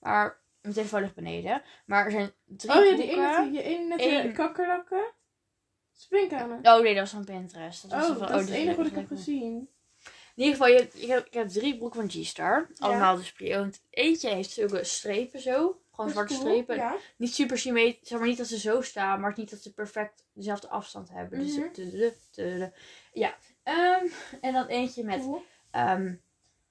Maar 0.00 0.40
mijn 0.60 0.74
telefoon 0.74 1.00
ligt 1.00 1.14
beneden. 1.14 1.62
Maar 1.86 2.04
er 2.04 2.10
zijn 2.10 2.32
drie 2.44 2.70
Oh 2.78 2.84
ja, 2.84 2.96
die 2.96 3.06
broeken. 3.06 3.38
ene, 3.38 3.50
die 3.50 3.62
ene 3.62 3.94
Eén. 4.18 4.26
de 4.26 4.32
kakkerlakken. 4.32 5.12
Springkanen. 5.92 6.58
Oh 6.62 6.80
nee, 6.82 6.92
dat 6.94 7.02
was 7.02 7.10
van 7.10 7.24
Pinterest. 7.24 7.82
Dat 7.82 7.90
was 8.00 8.10
Oh, 8.10 8.16
van, 8.16 8.26
dat 8.28 8.40
is 8.40 8.46
dit 8.46 8.54
het 8.54 8.62
enige 8.64 8.76
wat 8.76 8.86
ik 8.86 8.94
heb 8.94 9.10
leuk. 9.10 9.18
gezien. 9.18 9.68
In 10.34 10.44
ieder 10.44 10.52
geval, 10.52 10.68
je 10.68 10.88
ik, 10.92 11.08
heb, 11.08 11.26
ik 11.26 11.32
heb 11.34 11.48
drie 11.48 11.76
broeken 11.78 12.00
van 12.00 12.10
G-Star. 12.22 12.68
Allemaal 12.76 13.16
dus 13.16 13.32
pre-owned. 13.32 13.82
Eentje 13.90 14.28
heeft 14.28 14.50
zulke 14.50 14.84
strepen 14.84 15.40
zo. 15.40 15.52
Gewoon 15.54 15.80
Dat 15.90 16.06
is 16.06 16.12
zwarte 16.12 16.34
cool, 16.34 16.46
strepen. 16.46 16.76
Ja. 16.76 16.96
Niet 17.16 17.34
super 17.34 17.58
symmetrisch. 17.58 18.08
Zeg 18.08 18.18
maar 18.18 18.28
niet 18.28 18.38
dat 18.38 18.46
ze 18.46 18.58
zo 18.58 18.80
staan. 18.80 19.20
Maar 19.20 19.32
niet 19.36 19.50
dat 19.50 19.60
ze 19.60 19.72
perfect 19.74 20.24
dezelfde 20.32 20.68
afstand 20.68 21.10
hebben. 21.10 21.38
Dus 21.38 21.56
Mhm. 22.36 22.68
Ja. 23.12 23.36
Ehm, 23.62 24.06
en 24.40 24.52
dan 24.52 24.66
eentje 24.66 25.04
met 25.04 25.20
Cool. 25.20 25.42
ehm, 25.70 26.14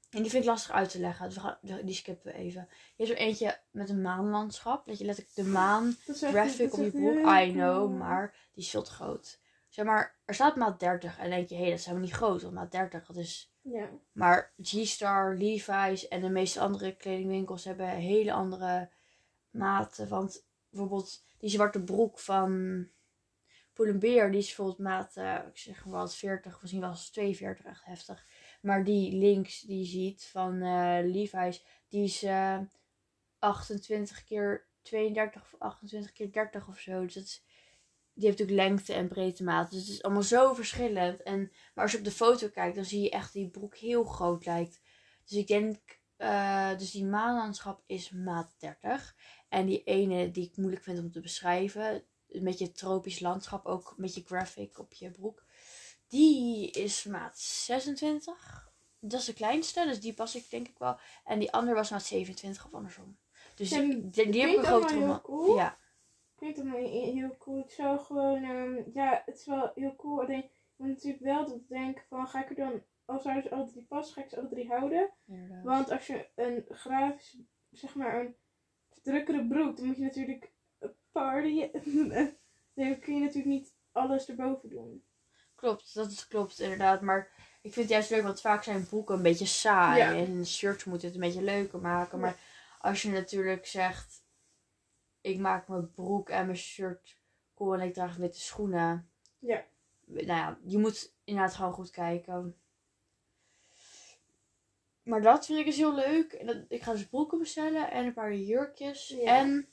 En 0.09 0.21
die 0.21 0.31
vind 0.31 0.43
ik 0.43 0.49
lastig 0.49 0.71
uit 0.71 0.89
te 0.89 0.99
leggen. 0.99 1.25
Dus 1.25 1.35
we 1.35 1.41
gaan, 1.41 1.57
die 1.61 1.95
skippen 1.95 2.31
we 2.31 2.37
even. 2.37 2.67
Je 2.95 3.05
hebt 3.05 3.19
er 3.19 3.25
eentje 3.25 3.59
met 3.71 3.89
een 3.89 4.01
maanlandschap. 4.01 4.85
Dat 4.85 4.97
je 4.97 5.05
letterlijk 5.05 5.35
de 5.35 5.43
maan 5.43 5.95
graphic 6.07 6.73
op 6.73 6.83
je 6.83 6.91
broek. 6.91 7.17
I 7.17 7.51
know, 7.51 7.97
maar 7.97 8.35
die 8.53 8.63
is 8.63 8.69
veel 8.69 8.83
te 8.83 8.91
groot. 8.91 9.39
Zeg 9.69 9.85
maar, 9.85 10.19
er 10.25 10.33
staat 10.33 10.55
maat 10.55 10.79
30. 10.79 11.17
En 11.17 11.21
dan 11.21 11.37
denk 11.37 11.49
je, 11.49 11.55
hé, 11.55 11.61
hey, 11.61 11.69
dat 11.69 11.79
is 11.79 11.85
helemaal 11.85 12.07
niet 12.07 12.15
groot. 12.15 12.41
Want 12.41 12.53
maat 12.53 12.71
30, 12.71 13.05
dat 13.05 13.17
is... 13.17 13.51
Ja. 13.61 13.89
Maar 14.11 14.53
G-Star, 14.61 15.35
Levi's 15.35 16.07
en 16.07 16.21
de 16.21 16.29
meeste 16.29 16.59
andere 16.59 16.95
kledingwinkels 16.95 17.63
hebben 17.63 17.89
hele 17.89 18.33
andere 18.33 18.89
maten. 19.49 20.07
Want 20.07 20.45
bijvoorbeeld 20.69 21.23
die 21.37 21.49
zwarte 21.49 21.83
broek 21.83 22.19
van 22.19 22.51
Pull&Bear, 23.73 24.31
die 24.31 24.39
is 24.39 24.45
bijvoorbeeld 24.45 24.77
maat, 24.77 25.15
eh, 25.15 25.39
ik 25.49 25.57
zeg 25.57 25.85
maar 25.85 25.99
wat, 25.99 26.15
40, 26.15 26.61
misschien 26.61 26.81
wel 26.81 26.89
eens 26.89 27.09
42, 27.09 27.65
echt 27.65 27.85
heftig. 27.85 28.25
Maar 28.61 28.83
die 28.83 29.15
links 29.15 29.61
die 29.61 29.77
je 29.77 29.85
ziet 29.85 30.25
van 30.25 30.61
eh, 30.61 30.99
Levi's, 31.03 31.63
die 31.89 32.03
is 32.03 32.23
eh 32.23 32.59
28 33.39 34.23
keer 34.23 34.67
32 34.81 35.41
of 35.41 35.55
28 35.59 36.11
keer 36.11 36.31
30 36.31 36.67
of 36.67 36.79
zo. 36.79 37.01
Dus 37.01 37.13
dat 37.13 37.41
die 38.17 38.25
heeft 38.25 38.39
natuurlijk 38.39 38.67
lengte 38.67 38.93
en 38.93 39.07
breedte 39.07 39.43
maat. 39.43 39.71
Dus 39.71 39.79
het 39.79 39.89
is 39.89 40.03
allemaal 40.03 40.23
zo 40.23 40.53
verschillend. 40.53 41.23
En, 41.23 41.51
maar 41.73 41.83
als 41.83 41.91
je 41.91 41.97
op 41.97 42.03
de 42.03 42.11
foto 42.11 42.49
kijkt, 42.49 42.75
dan 42.75 42.85
zie 42.85 43.01
je 43.01 43.09
echt 43.09 43.33
die 43.33 43.49
broek 43.49 43.75
heel 43.75 44.03
groot 44.03 44.45
lijkt. 44.45 44.81
Dus 45.25 45.37
ik 45.37 45.47
denk, 45.47 45.99
eh, 46.15 46.77
dus 46.77 46.91
die 46.91 47.05
maanlandschap 47.05 47.83
is 47.85 48.11
maat 48.11 48.55
30. 48.57 49.15
En 49.49 49.65
die 49.65 49.83
ene 49.83 50.31
die 50.31 50.45
ik 50.45 50.57
moeilijk 50.57 50.83
vind 50.83 50.99
om 50.99 51.11
te 51.11 51.19
beschrijven, 51.19 52.03
een 52.27 52.43
beetje 52.43 52.71
tropisch 52.71 53.19
landschap, 53.19 53.65
ook 53.65 53.89
een 53.89 54.03
beetje 54.03 54.23
graphic 54.25 54.79
op 54.79 54.93
je 54.93 55.11
broek. 55.11 55.45
Die 56.07 56.71
is 56.71 57.03
maat 57.03 57.39
26. 57.39 58.65
Dat 58.99 59.19
is 59.19 59.25
de 59.25 59.33
kleinste, 59.33 59.83
dus 59.85 59.99
die 60.01 60.13
pas 60.13 60.35
ik 60.35 60.49
denk 60.49 60.67
ik 60.67 60.77
wel. 60.77 60.97
En 61.23 61.39
die 61.39 61.51
andere 61.51 61.75
was 61.75 61.89
maat 61.89 62.03
27 62.03 62.65
of 62.65 62.73
andersom. 62.73 63.17
Dus 63.55 63.69
Ja, 63.69 63.79
die, 63.79 64.09
die, 64.09 64.29
die 64.31 64.41
heb 64.41 64.49
ik 64.49 64.57
een 64.57 64.65
allemaal 64.65 64.89
heel 64.89 65.21
cool. 65.21 65.55
Ja, 65.55 65.77
Klinkt 66.35 66.59
allemaal 66.59 66.79
he- 66.79 67.11
heel 67.11 67.35
cool. 67.37 67.59
Ik 67.59 67.71
zou 67.71 67.99
gewoon, 67.99 68.43
ehm, 68.43 68.81
ja, 68.93 69.21
het 69.25 69.35
is 69.37 69.45
wel 69.45 69.71
heel 69.75 69.95
cool. 69.95 70.21
Alleen, 70.21 70.43
ik 70.43 70.51
moet 70.75 70.87
natuurlijk 70.87 71.23
wel 71.23 71.47
dat 71.47 71.67
denken 71.67 72.03
van, 72.09 72.27
ga 72.27 72.43
ik 72.43 72.49
er 72.49 72.55
dan, 72.55 72.83
als 73.05 73.21
zouden 73.23 73.43
ze 73.43 73.49
alle 73.51 73.65
drie 73.67 73.85
passen, 73.85 74.13
ga 74.15 74.21
ik 74.23 74.29
ze 74.29 74.37
alle 74.39 74.47
drie 74.49 74.67
houden? 74.67 75.13
Want 75.63 75.91
als 75.91 76.07
je 76.07 76.27
een 76.35 76.65
grafisch, 76.69 77.37
zeg 77.71 77.95
maar, 77.95 78.19
een 78.19 78.35
drukkere 79.03 79.47
broek, 79.47 79.77
dan 79.77 79.85
moet 79.85 79.97
je 79.97 80.03
natuurlijk 80.03 80.51
partyen. 81.11 81.71
dan 82.75 82.99
kun 82.99 83.13
je 83.13 83.19
natuurlijk 83.19 83.45
niet 83.45 83.75
alles 83.91 84.29
erboven 84.29 84.69
doen. 84.69 85.03
Klopt, 85.57 85.93
dat 85.93 86.11
is, 86.11 86.27
klopt 86.27 86.59
inderdaad. 86.59 87.01
Maar 87.01 87.31
ik 87.61 87.73
vind 87.73 87.75
het 87.75 87.89
juist 87.89 88.09
leuk, 88.09 88.23
want 88.23 88.41
vaak 88.41 88.63
zijn 88.63 88.87
broeken 88.87 89.15
een 89.15 89.21
beetje 89.21 89.45
saai. 89.45 89.97
Ja. 89.97 90.15
En 90.15 90.45
shirts 90.45 90.83
moeten 90.83 91.07
het 91.07 91.15
een 91.15 91.23
beetje 91.23 91.41
leuker 91.41 91.79
maken. 91.79 92.19
Maar 92.19 92.39
als 92.79 93.01
je 93.01 93.09
natuurlijk 93.09 93.65
zegt, 93.65 94.23
ik 95.21 95.39
maak 95.39 95.67
mijn 95.67 95.91
broek 95.91 96.29
en 96.29 96.45
mijn 96.45 96.57
shirt 96.57 97.17
cool 97.55 97.73
en 97.73 97.81
ik 97.81 97.93
draag 97.93 98.15
witte 98.15 98.39
schoenen. 98.39 99.09
Ja. 99.39 99.65
Nou 100.05 100.25
ja, 100.25 100.57
je 100.63 100.77
moet 100.77 101.13
inderdaad 101.23 101.55
gewoon 101.55 101.73
goed 101.73 101.89
kijken. 101.89 102.55
Maar 105.03 105.21
dat 105.21 105.45
vind 105.45 105.59
ik 105.59 105.65
dus 105.65 105.75
heel 105.75 105.95
leuk. 105.95 106.33
En 106.33 106.45
dat, 106.45 106.57
ik 106.67 106.81
ga 106.81 106.91
dus 106.91 107.07
broeken 107.07 107.37
bestellen 107.39 107.91
en 107.91 108.05
een 108.05 108.13
paar 108.13 108.33
jurkjes. 108.33 109.07
Ja. 109.07 109.37
En 109.37 109.67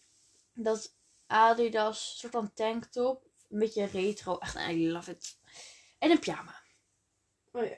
dat 0.53 0.95
Adidas 1.27 2.19
soort 2.19 2.33
van 2.33 2.53
tanktop. 2.53 3.27
Een 3.51 3.59
beetje 3.59 3.85
retro. 3.85 4.39
Echt, 4.39 4.55
I 4.69 4.91
love 4.91 5.11
it. 5.11 5.39
En 6.05 6.11
een 6.11 6.19
pyjama. 6.19 6.55
Oh 7.53 7.65
ja. 7.65 7.77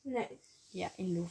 Nice. 0.00 0.34
Ja, 0.68 0.90
in 0.96 1.12
loef. 1.12 1.30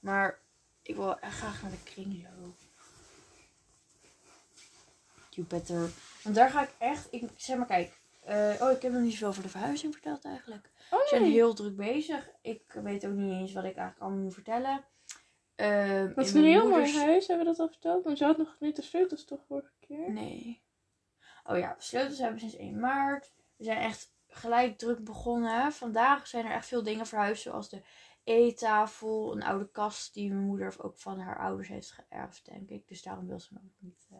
Maar 0.00 0.38
ik 0.82 0.94
wil 0.96 1.18
echt 1.18 1.36
graag 1.36 1.62
naar 1.62 1.70
de 1.70 1.82
kringloop. 1.84 2.56
You 5.30 5.46
better. 5.46 5.90
Want 6.22 6.34
daar 6.34 6.50
ga 6.50 6.62
ik 6.62 6.70
echt. 6.78 7.08
Ik, 7.10 7.30
zeg 7.36 7.56
maar, 7.56 7.66
kijk. 7.66 7.92
eh, 8.24 8.54
oh, 8.60 8.70
ik 8.70 8.82
heb 8.82 8.92
nog 8.92 9.02
niet 9.02 9.12
zoveel 9.12 9.28
over 9.28 9.42
de 9.42 9.48
verhuizing 9.48 9.92
verteld 9.92 10.24
eigenlijk. 10.24 10.70
Oh 10.90 10.98
We 11.00 11.06
zijn 11.08 11.22
nee. 11.22 11.30
heel 11.30 11.54
druk 11.54 11.76
bezig. 11.76 12.30
Ik 12.42 12.72
weet 12.72 13.06
ook 13.06 13.12
niet 13.12 13.32
eens 13.32 13.52
wat 13.52 13.64
ik 13.64 13.76
eigenlijk 13.76 14.00
allemaal 14.00 14.22
moet 14.22 14.34
vertellen. 14.34 14.84
Ehm, 15.54 16.14
Dat 16.14 16.24
is 16.26 16.32
een 16.34 16.44
heel 16.44 16.68
mooi 16.68 16.96
huis, 16.96 17.26
hebben 17.26 17.46
we 17.46 17.52
dat 17.52 17.60
al 17.60 17.68
verteld? 17.68 18.04
Maar 18.04 18.16
ze 18.16 18.24
had 18.24 18.38
nog 18.38 18.56
niet 18.60 18.76
de 18.76 18.82
sleutels 18.82 19.24
toch 19.24 19.40
vorige 19.46 19.72
keer? 19.80 20.10
Nee. 20.12 20.60
Oh 21.48 21.58
ja, 21.58 21.74
sleutels 21.78 22.18
hebben 22.18 22.34
we 22.34 22.40
sinds 22.40 22.56
1 22.56 22.80
maart. 22.80 23.32
We 23.56 23.64
zijn 23.64 23.78
echt 23.78 24.12
gelijk 24.28 24.78
druk 24.78 25.04
begonnen. 25.04 25.72
Vandaag 25.72 26.26
zijn 26.26 26.46
er 26.46 26.52
echt 26.52 26.66
veel 26.66 26.82
dingen 26.82 27.06
verhuisd. 27.06 27.42
Zoals 27.42 27.68
de 27.68 27.82
eettafel, 28.24 29.32
een 29.32 29.42
oude 29.42 29.70
kast 29.70 30.14
die 30.14 30.28
mijn 30.32 30.46
moeder 30.46 30.74
ook 30.82 30.98
van 30.98 31.18
haar 31.18 31.38
ouders 31.38 31.68
heeft 31.68 31.90
geërfd, 31.90 32.44
denk 32.44 32.68
ik. 32.68 32.88
Dus 32.88 33.02
daarom 33.02 33.26
wil 33.26 33.40
ze 33.40 33.54
hem 33.54 33.62
ook 33.64 33.80
niet 33.80 34.06
eh 34.10 34.18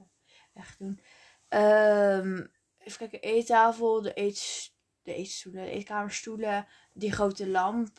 echt 0.55 0.79
doen. 0.79 1.01
Ehm, 1.49 2.47
even 2.79 2.99
kijken, 2.99 3.21
eettafel, 3.21 4.03
de, 4.03 4.21
eet, 4.21 4.73
de 5.03 5.15
eetstoelen, 5.15 5.65
de 5.65 5.71
eetkamerstoelen, 5.71 6.67
die 6.93 7.13
grote 7.13 7.49
lamp. 7.49 7.99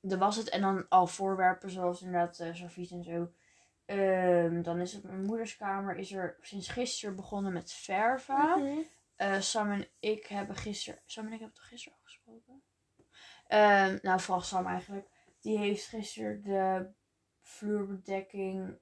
Dat 0.00 0.18
was 0.18 0.36
het. 0.36 0.48
En 0.48 0.60
dan 0.60 0.88
al 0.88 1.06
voorwerpen 1.06 1.70
zoals 1.70 2.02
inderdaad 2.02 2.40
eh 2.40 2.54
servies 2.54 2.90
en 2.90 3.04
zo. 3.04 3.32
Ehm, 3.86 4.62
dan 4.62 4.80
is 4.80 4.92
het 4.92 5.02
mijn 5.02 5.22
moeders 5.22 5.56
kamer 5.56 5.96
is 5.96 6.12
er 6.12 6.36
sinds 6.40 6.68
gisteren 6.68 7.16
begonnen 7.16 7.52
met 7.52 7.72
verven. 7.72 8.58
Mhm. 8.58 8.78
Eh, 9.16 9.40
Sam 9.40 9.70
en 9.70 9.88
ik 10.00 10.26
hebben 10.26 10.56
gisteren. 10.56 11.00
Sam 11.04 11.26
en 11.26 11.32
ik 11.32 11.38
hebben 11.38 11.56
toch 11.56 11.68
gisteren 11.68 11.98
afgesproken? 11.98 12.62
Ehm, 13.46 13.98
nou, 14.02 14.20
vooral 14.20 14.42
Sam 14.42 14.66
eigenlijk. 14.66 15.08
Die 15.40 15.58
heeft 15.58 15.86
gisteren 15.86 16.42
de 16.42 16.88
vloerbedekking 17.40 18.78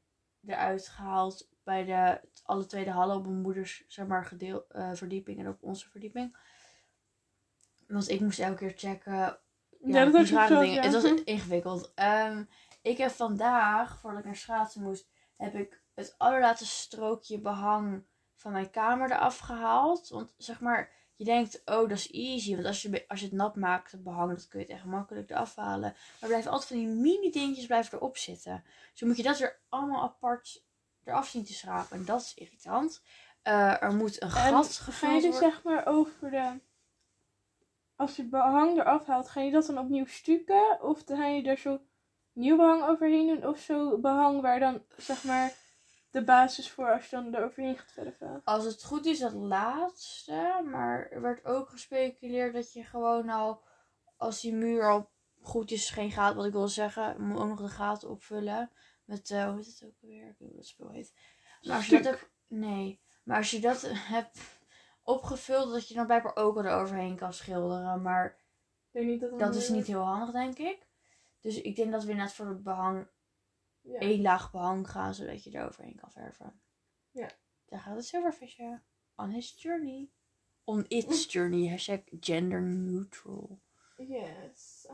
eruit 0.46 0.88
gehaald. 0.88 1.48
Bij 1.62 1.84
de 1.84 2.20
alle 2.42 2.66
tweede 2.66 2.90
hallen 2.90 3.16
op 3.16 3.24
mijn 3.26 3.40
moeders 3.40 3.84
zeg 3.88 4.06
maar, 4.06 4.24
gedeel, 4.24 4.64
eh, 4.68 4.90
verdieping 4.92 5.38
en 5.38 5.48
op 5.48 5.62
onze 5.62 5.88
verdieping. 5.88 6.36
Want 7.86 8.08
ik 8.08 8.20
moest 8.20 8.38
elke 8.38 8.56
keer 8.56 8.72
checken. 8.76 9.12
Ja, 9.12 9.38
Ja, 9.80 10.10
dat 10.10 10.28
ja. 10.28 10.82
Het 10.82 10.92
was 10.92 11.04
ingewikkeld. 11.24 11.92
Ehm, 11.94 12.44
ik 12.84 12.98
heb 12.98 13.10
vandaag, 13.10 13.98
voordat 13.98 14.18
ik 14.18 14.24
naar 14.24 14.36
schaatsen 14.36 14.82
moest, 14.82 15.08
heb 15.36 15.54
ik 15.54 15.82
het 15.94 16.14
allerlaatste 16.18 16.66
strookje 16.66 17.40
behang 17.40 18.04
van 18.34 18.52
mijn 18.52 18.70
kamer 18.70 19.10
eraf 19.10 19.38
gehaald. 19.38 20.08
Want 20.08 20.34
zeg 20.36 20.60
maar, 20.60 20.90
je 21.14 21.24
denkt, 21.24 21.62
oh, 21.64 21.88
dat 21.88 21.90
is 21.90 22.10
easy. 22.10 22.54
Want 22.54 22.66
als 22.66 22.82
je, 22.82 23.04
als 23.08 23.20
je 23.20 23.26
het 23.26 23.34
nat 23.34 23.56
maakt, 23.56 23.92
het 23.92 24.02
behang, 24.02 24.30
dat 24.30 24.48
kun 24.48 24.58
je 24.60 24.66
het 24.66 24.74
echt 24.74 24.84
makkelijk 24.84 25.30
eraf 25.30 25.56
halen. 25.56 25.80
Maar 25.80 26.16
er 26.20 26.28
blijven 26.28 26.50
altijd 26.50 26.68
van 26.68 26.78
die 26.78 26.88
mini 26.88 27.30
dingetjes 27.30 27.66
blijven 27.66 27.98
erop 27.98 28.16
zitten. 28.16 28.64
Dus 28.90 29.00
dan 29.00 29.08
moet 29.08 29.16
je 29.16 29.22
dat 29.22 29.40
er 29.40 29.60
allemaal 29.68 30.02
apart 30.02 30.64
eraf 31.04 31.28
zien 31.28 31.44
te 31.44 31.52
schrapen. 31.52 31.96
En 31.96 32.04
dat 32.04 32.20
is 32.20 32.34
irritant. 32.34 33.02
Eh, 33.42 33.82
er 33.82 33.94
moet 33.94 34.22
een 34.22 34.28
En 34.28 34.34
gat 34.34 34.76
gevuld 34.76 35.22
dus 35.22 35.30
worden. 35.30 35.50
zeg 35.50 35.62
maar 35.62 35.86
over 35.86 36.30
de... 36.30 36.60
Als 37.96 38.16
je 38.16 38.22
het 38.22 38.30
behang 38.30 38.78
eraf 38.78 39.06
haalt, 39.06 39.28
ga 39.28 39.40
je 39.40 39.50
dat 39.50 39.66
dan 39.66 39.78
opnieuw 39.78 40.06
stukken? 40.06 40.82
Of 40.82 41.02
ga 41.06 41.26
je 41.26 41.42
er 41.42 41.58
zo 41.58 41.80
nieuw 42.34 42.56
behang 42.56 42.82
overheen 42.82 43.26
doen? 43.26 43.46
Of 43.46 43.58
zo 43.58 43.98
behang 43.98 44.40
waar 44.40 44.60
dan 44.60 44.82
zeg 44.96 45.24
maar 45.24 45.52
de 46.10 46.24
basis 46.24 46.70
voor 46.70 46.92
als 46.92 47.10
je 47.10 47.16
dan 47.16 47.34
er 47.34 47.44
overheen 47.44 47.78
gaat 47.78 47.92
verven? 47.92 48.40
Als 48.44 48.64
het 48.64 48.84
goed 48.84 49.06
is, 49.06 49.18
dat 49.18 49.32
laatste. 49.32 50.60
Maar 50.64 51.08
er 51.10 51.20
werd 51.20 51.44
ook 51.44 51.68
gespeculeerd 51.68 52.54
dat 52.54 52.72
je 52.72 52.84
gewoon 52.84 53.28
al, 53.28 53.62
als 54.16 54.40
die 54.40 54.54
muur 54.54 54.90
al 54.90 55.10
goed 55.42 55.70
is, 55.70 55.90
geen 55.90 56.10
gaten, 56.10 56.36
wat 56.36 56.46
ik 56.46 56.52
wil 56.52 56.68
zeggen, 56.68 57.22
moet 57.22 57.38
ook 57.38 57.48
nog 57.48 57.60
de 57.60 57.68
gaten 57.68 58.10
opvullen. 58.10 58.70
Met, 59.04 59.30
eh, 59.30 59.44
hoe 59.44 59.56
heet 59.56 59.66
het 59.66 59.84
ook 59.84 59.94
alweer? 60.02 60.28
Ik 60.28 60.34
weet 60.38 60.40
niet 60.40 60.48
hoe 60.48 60.56
dat 60.56 60.66
spul 60.66 60.90
heet. 60.90 61.14
Maar 61.62 61.76
als 61.76 61.86
je 61.86 61.96
dat 61.96 62.04
hebt, 62.04 62.30
nee. 62.46 63.00
Maar 63.22 63.36
als 63.36 63.50
je 63.50 63.60
dat 63.60 63.82
hebt 64.16 64.38
opgevuld, 65.02 65.72
dat 65.72 65.88
je 65.88 65.94
dan 65.94 66.06
blijkbaar 66.06 66.36
ook 66.36 66.56
al 66.56 66.64
eroverheen 66.64 67.16
kan 67.16 67.32
schilderen. 67.32 68.02
Maar 68.02 68.36
denk 68.90 69.06
niet 69.06 69.20
dat 69.20 69.30
het 69.30 69.38
dat 69.38 69.54
is 69.54 69.68
niet 69.68 69.86
heel 69.86 70.02
handig, 70.02 70.30
denk 70.30 70.58
ik. 70.58 70.83
Dus 71.44 71.60
ik 71.60 71.76
denk 71.76 71.92
dat 71.92 72.04
we 72.04 72.12
net 72.12 72.32
voor 72.32 72.46
het 72.48 72.62
behang 72.62 73.06
Ja. 73.80 73.98
één 73.98 74.22
laag 74.22 74.50
behang 74.50 74.90
gaan, 74.90 75.14
zodat 75.14 75.44
je 75.44 75.50
er 75.50 75.66
overheen 75.66 75.96
kan 75.96 76.10
verven. 76.10 76.60
Ja. 77.10 77.28
Daar 77.66 77.80
gaat 77.80 77.96
het 77.96 78.06
zilvervisje. 78.06 78.80
On 79.16 79.30
his 79.30 79.62
journey. 79.62 80.08
On 80.64 80.84
its 80.88 81.26
journey. 81.32 81.68
Hashtag 81.68 82.00
gender 82.20 82.62
neutral. 82.62 83.60
Yes. 83.96 84.86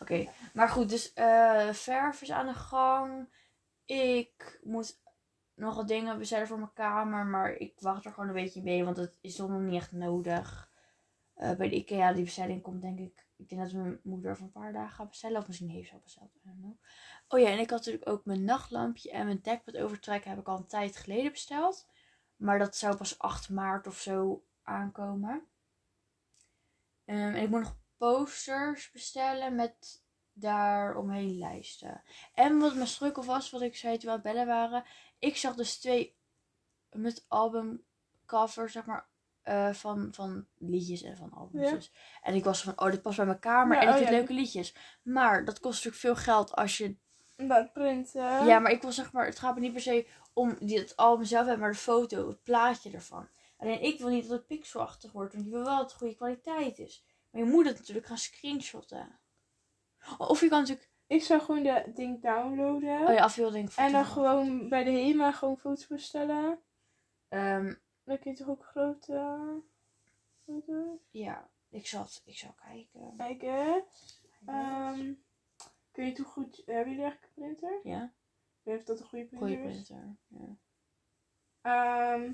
Oké, 0.00 0.28
maar 0.54 0.68
goed, 0.68 0.88
dus 0.88 1.12
eh 1.12 1.72
verf 1.72 2.22
is 2.22 2.30
aan 2.30 2.46
de 2.46 2.54
gang. 2.54 3.28
Ik 3.84 4.60
moet 4.62 5.00
nog 5.54 5.74
wat 5.76 5.88
dingen 5.88 6.18
bestellen 6.18 6.46
voor 6.46 6.58
mijn 6.58 6.72
kamer, 6.72 7.26
maar 7.26 7.52
ik 7.52 7.80
wacht 7.80 8.04
er 8.04 8.12
gewoon 8.12 8.28
een 8.28 8.34
beetje 8.34 8.62
mee, 8.62 8.84
want 8.84 8.96
het 8.96 9.18
is 9.20 9.36
nog 9.36 9.50
niet 9.50 9.74
echt 9.74 9.92
nodig. 9.92 10.70
Eh, 11.34 11.56
bij 11.56 11.68
de 11.68 11.76
IKEA, 11.76 12.12
die 12.12 12.24
bestelling 12.24 12.62
komt 12.62 12.82
denk 12.82 12.98
ik, 12.98 13.26
ik 13.38 13.48
denk 13.48 13.60
dat 13.62 13.72
mijn 13.72 14.00
moeder 14.02 14.30
over 14.30 14.42
een 14.42 14.50
paar 14.50 14.72
dagen 14.72 14.94
gaat 14.94 15.08
bestellen, 15.08 15.40
of 15.40 15.46
misschien 15.46 15.70
heeft 15.70 15.88
ze 15.88 15.94
al 15.94 16.00
besteld. 16.02 16.30
Oh 17.28 17.40
ja, 17.40 17.46
en 17.46 17.58
ik 17.58 17.70
had 17.70 17.78
natuurlijk 17.78 18.08
ook 18.08 18.24
mijn 18.24 18.44
nachtlampje 18.44 19.10
en 19.10 19.24
mijn 19.24 19.40
dekbed 19.42 19.76
overtrekken 19.76 20.30
heb 20.30 20.38
ik 20.38 20.48
al 20.48 20.56
een 20.56 20.66
tijd 20.66 20.96
geleden 20.96 21.32
besteld. 21.32 21.86
Maar 22.36 22.58
dat 22.58 22.76
zou 22.76 22.96
pas 22.96 23.18
8 23.18 23.50
maart 23.50 23.86
of 23.86 23.98
zo 23.98 24.44
aankomen. 24.62 25.46
Ehm, 27.04 27.34
en 27.34 27.42
ik 27.42 27.48
moet 27.48 27.60
nog 27.60 27.78
posters 27.96 28.90
bestellen 28.90 29.54
met 29.54 30.02
daar 30.32 30.96
omheen 30.96 31.38
lijsten. 31.38 32.02
En 32.34 32.58
wat 32.58 32.74
mijn 32.74 32.86
struggle 32.86 33.24
was, 33.24 33.50
wat 33.50 33.60
ik 33.60 33.76
zei 33.76 33.96
toen 33.96 34.04
we 34.04 34.08
aan 34.08 34.22
het 34.22 34.32
bellen 34.32 34.46
waren. 34.46 34.84
Ik 35.18 35.36
zag 35.36 35.54
dus 35.54 35.78
twee 35.78 36.16
met 36.90 37.24
albumcovers, 37.28 38.72
zeg 38.72 38.86
maar, 38.86 39.07
eh, 39.48 39.72
van, 39.72 40.08
van 40.12 40.46
liedjes 40.58 41.02
en 41.02 41.16
van 41.16 41.32
albums. 41.32 41.68
Ja. 41.68 41.74
dus. 41.74 41.92
En 42.22 42.34
ik 42.34 42.44
was 42.44 42.62
van, 42.62 42.80
oh, 42.80 42.90
dit 42.90 43.02
past 43.02 43.16
bij 43.16 43.26
mijn 43.26 43.38
kamer 43.38 43.76
Ja, 43.76 43.82
en 43.82 43.88
ik 43.88 43.94
oh 43.94 43.98
vind 43.98 44.10
leuke 44.10 44.32
liedjes. 44.32 44.74
Maar 45.02 45.44
dat 45.44 45.60
kost 45.60 45.84
natuurlijk 45.84 46.02
veel 46.02 46.34
geld 46.34 46.54
als 46.54 46.78
je 46.78 46.96
Dat 47.36 47.72
printen. 47.72 48.46
ja, 48.46 48.58
maar 48.58 48.72
ik 48.72 48.82
wil 48.82 48.92
zeg 48.92 49.12
maar, 49.12 49.26
het 49.26 49.38
gaat 49.38 49.54
me 49.54 49.60
niet 49.60 49.72
per 49.72 49.80
se 49.80 50.06
om 50.32 50.56
die, 50.60 50.78
het 50.78 50.96
album 50.96 51.24
zelf 51.24 51.56
maar 51.56 51.70
de 51.70 51.78
foto, 51.78 52.28
het 52.28 52.42
plaatje 52.42 52.90
ervan. 52.90 53.28
Alleen 53.56 53.82
ik 53.82 53.98
wil 53.98 54.08
niet 54.08 54.28
dat 54.28 54.38
het 54.38 54.46
pixelachtig 54.46 55.12
wordt, 55.12 55.32
want 55.32 55.44
je 55.44 55.50
wil 55.50 55.64
wel 55.64 55.76
dat 55.76 55.90
het 55.90 55.98
goede 55.98 56.16
kwaliteit 56.16 56.78
is. 56.78 57.04
Maar 57.30 57.42
je 57.42 57.48
moet 57.48 57.66
het 57.66 57.78
natuurlijk 57.78 58.06
gaan 58.06 58.18
screenshotten. 58.18 59.20
Of 60.18 60.40
je 60.40 60.48
kan 60.48 60.60
natuurlijk, 60.60 60.90
Ik 61.06 61.22
zou 61.22 61.40
gewoon 61.40 61.62
de 61.62 61.90
ding 61.94 62.22
downloaden. 62.22 63.00
oh 63.06 63.14
ja, 63.14 63.22
afbeelding 63.22 63.70
en 63.74 63.92
dan 63.92 64.04
gewoon 64.04 64.68
bij 64.68 64.84
de 64.84 64.90
HEMA 64.90 65.32
gewoon 65.32 65.58
foto's 65.58 65.86
bestellen. 65.86 66.58
Ehm, 67.28 67.74
Dan 68.08 68.18
kun 68.18 68.30
je 68.30 68.36
toch 68.36 68.48
ook 68.48 68.64
grote 68.64 69.60
foto's? 70.38 71.00
ja, 71.10 71.48
ik 71.68 71.86
zat, 71.86 72.22
ik 72.24 72.36
zal 72.36 72.54
kijken. 72.64 73.38
Guess. 73.38 74.22
Ehm, 74.46 75.12
kun 75.92 76.06
je 76.06 76.12
toch 76.12 76.26
goed... 76.26 76.62
Hebben 76.66 76.92
jullie 76.92 77.02
eigenlijk 77.02 77.32
een 77.34 77.42
printer? 77.42 77.80
ja, 77.82 78.12
of 78.62 78.84
dat 78.84 79.00
een 79.00 79.06
goede 79.06 79.24
printer 79.24 79.48
goede 79.48 79.62
printer. 79.62 80.16
Ja. 80.26 80.56
Ehm, 81.60 82.32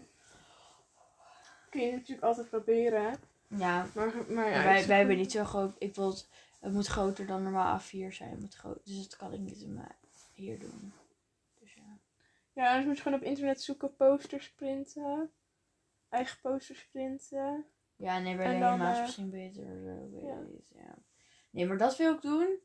kun 1.70 1.80
je 1.80 1.92
natuurlijk 1.92 2.26
altijd 2.26 2.48
proberen. 2.48 3.18
Ja, 3.48 3.86
Maar, 3.94 4.32
maar 4.32 4.50
ja, 4.50 4.62
wij, 4.64 4.86
wij 4.86 4.98
hebben 4.98 5.16
niet 5.16 5.32
zo 5.32 5.44
groot. 5.44 5.74
Ik 5.78 5.94
wil 5.94 6.10
het, 6.10 6.28
het 6.60 6.72
moet 6.72 6.86
groter 6.86 7.26
dan 7.26 7.42
normaal 7.42 7.80
A4 7.80 8.08
zijn. 8.08 8.30
Het 8.30 8.40
moet 8.40 8.54
groot, 8.54 8.86
dus 8.86 8.96
dat 8.96 9.16
kan 9.16 9.32
ik 9.32 9.40
niet 9.40 9.66
hier 10.32 10.58
doen. 10.58 10.92
Dus 11.60 11.74
ja. 11.74 11.98
Ja, 12.52 12.68
anders 12.68 12.86
moet 12.86 12.96
je 12.96 13.02
gewoon 13.02 13.18
op 13.18 13.24
internet 13.24 13.62
zoeken. 13.62 13.96
Posters 13.96 14.52
printen. 14.52 15.32
Eigen 16.14 16.40
posters 16.40 16.88
printen. 16.88 17.66
Ja, 17.96 18.18
nee, 18.18 18.36
bij 18.36 18.44
En 18.46 18.58
de 18.58 18.64
HEMA 18.64 18.90
is 18.90 18.96
eh, 18.96 19.02
misschien 19.02 19.30
beter. 19.30 19.64
Zo, 19.64 20.08
ja. 20.76 20.94
Nee, 21.50 21.66
maar 21.66 21.78
dat 21.78 21.96
wil 21.96 22.14
ik 22.14 22.22
doen. 22.22 22.58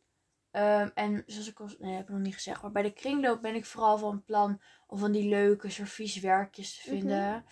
Ehm, 0.51 0.89
en 0.93 1.23
zoals 1.25 1.49
ik 1.49 1.59
al, 1.59 1.69
nee, 1.79 1.93
heb 1.95 2.03
ik 2.03 2.09
nog 2.09 2.19
niet 2.19 2.33
gezegd, 2.33 2.61
maar 2.61 2.71
bij 2.71 2.81
de 2.81 2.93
kringloop 2.93 3.41
ben 3.41 3.55
ik 3.55 3.65
vooral 3.65 3.97
van 3.97 4.23
plan 4.23 4.61
om 4.87 4.97
van 4.97 5.11
die 5.11 5.29
leuke 5.29 5.69
servieswerkjes 5.69 6.81
te 6.81 6.89
Mhm. 6.89 6.99
vinden. 6.99 7.45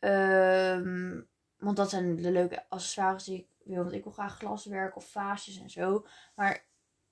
Ehm, 0.00 1.22
want 1.56 1.76
dat 1.76 1.90
zijn 1.90 2.16
de 2.16 2.30
leuke 2.30 2.68
accessoires 2.68 3.24
die 3.24 3.38
ik 3.38 3.48
wil. 3.64 3.82
Want 3.82 3.92
ik 3.92 4.02
wil 4.02 4.12
graag 4.12 4.36
glaswerk 4.36 4.96
of 4.96 5.10
vaasjes 5.10 5.58
en 5.60 5.70
zo. 5.70 6.06
Maar 6.34 6.66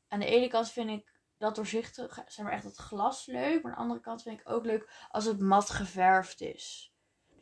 aan 0.09 0.21
de 0.21 0.27
ene 0.27 0.49
kant 0.49 0.71
vind 0.71 0.91
ik 0.91 1.11
dat 1.39 1.55
doorzichtig, 1.55 2.23
zeg 2.27 2.45
maar 2.45 2.55
echt 2.55 2.65
het 2.65 2.77
glas 2.77 3.27
leuk. 3.27 3.63
Maar 3.63 3.73
aan 3.73 3.77
de 3.79 3.83
andere 3.83 4.01
kant 4.01 4.23
vind 4.23 4.41
ik 4.41 4.49
ook 4.49 4.65
leuk 4.65 5.07
als 5.11 5.25
het 5.25 5.41
mat 5.41 5.71
geverfd 5.71 6.41
is. 6.41 6.92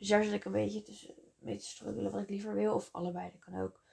Dus 0.01 0.09
daar 0.09 0.23
zit 0.23 0.33
ik 0.33 0.45
een 0.45 0.51
beetje 0.51 0.81
tussen 0.81 1.15
mee 1.39 1.57
te 1.57 1.65
struggelen 1.65 2.11
wat 2.11 2.21
ik 2.21 2.29
liever 2.29 2.53
wil. 2.53 2.73
Of 2.73 2.89
allebei, 2.91 3.31
dat 3.31 3.39
kan 3.39 3.61
ook. 3.61 3.83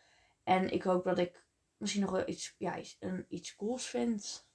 En 0.42 0.70
ik 0.70 0.82
hoop 0.82 1.04
dat 1.04 1.18
ik 1.18 1.44
misschien 1.76 2.02
nog 2.02 2.10
wel 2.10 2.28
iets, 2.28 2.54
ja, 2.58 2.78
iets, 2.78 2.96
een, 3.00 3.26
iets 3.28 3.56
cools 3.56 3.86
vind. 3.86 4.48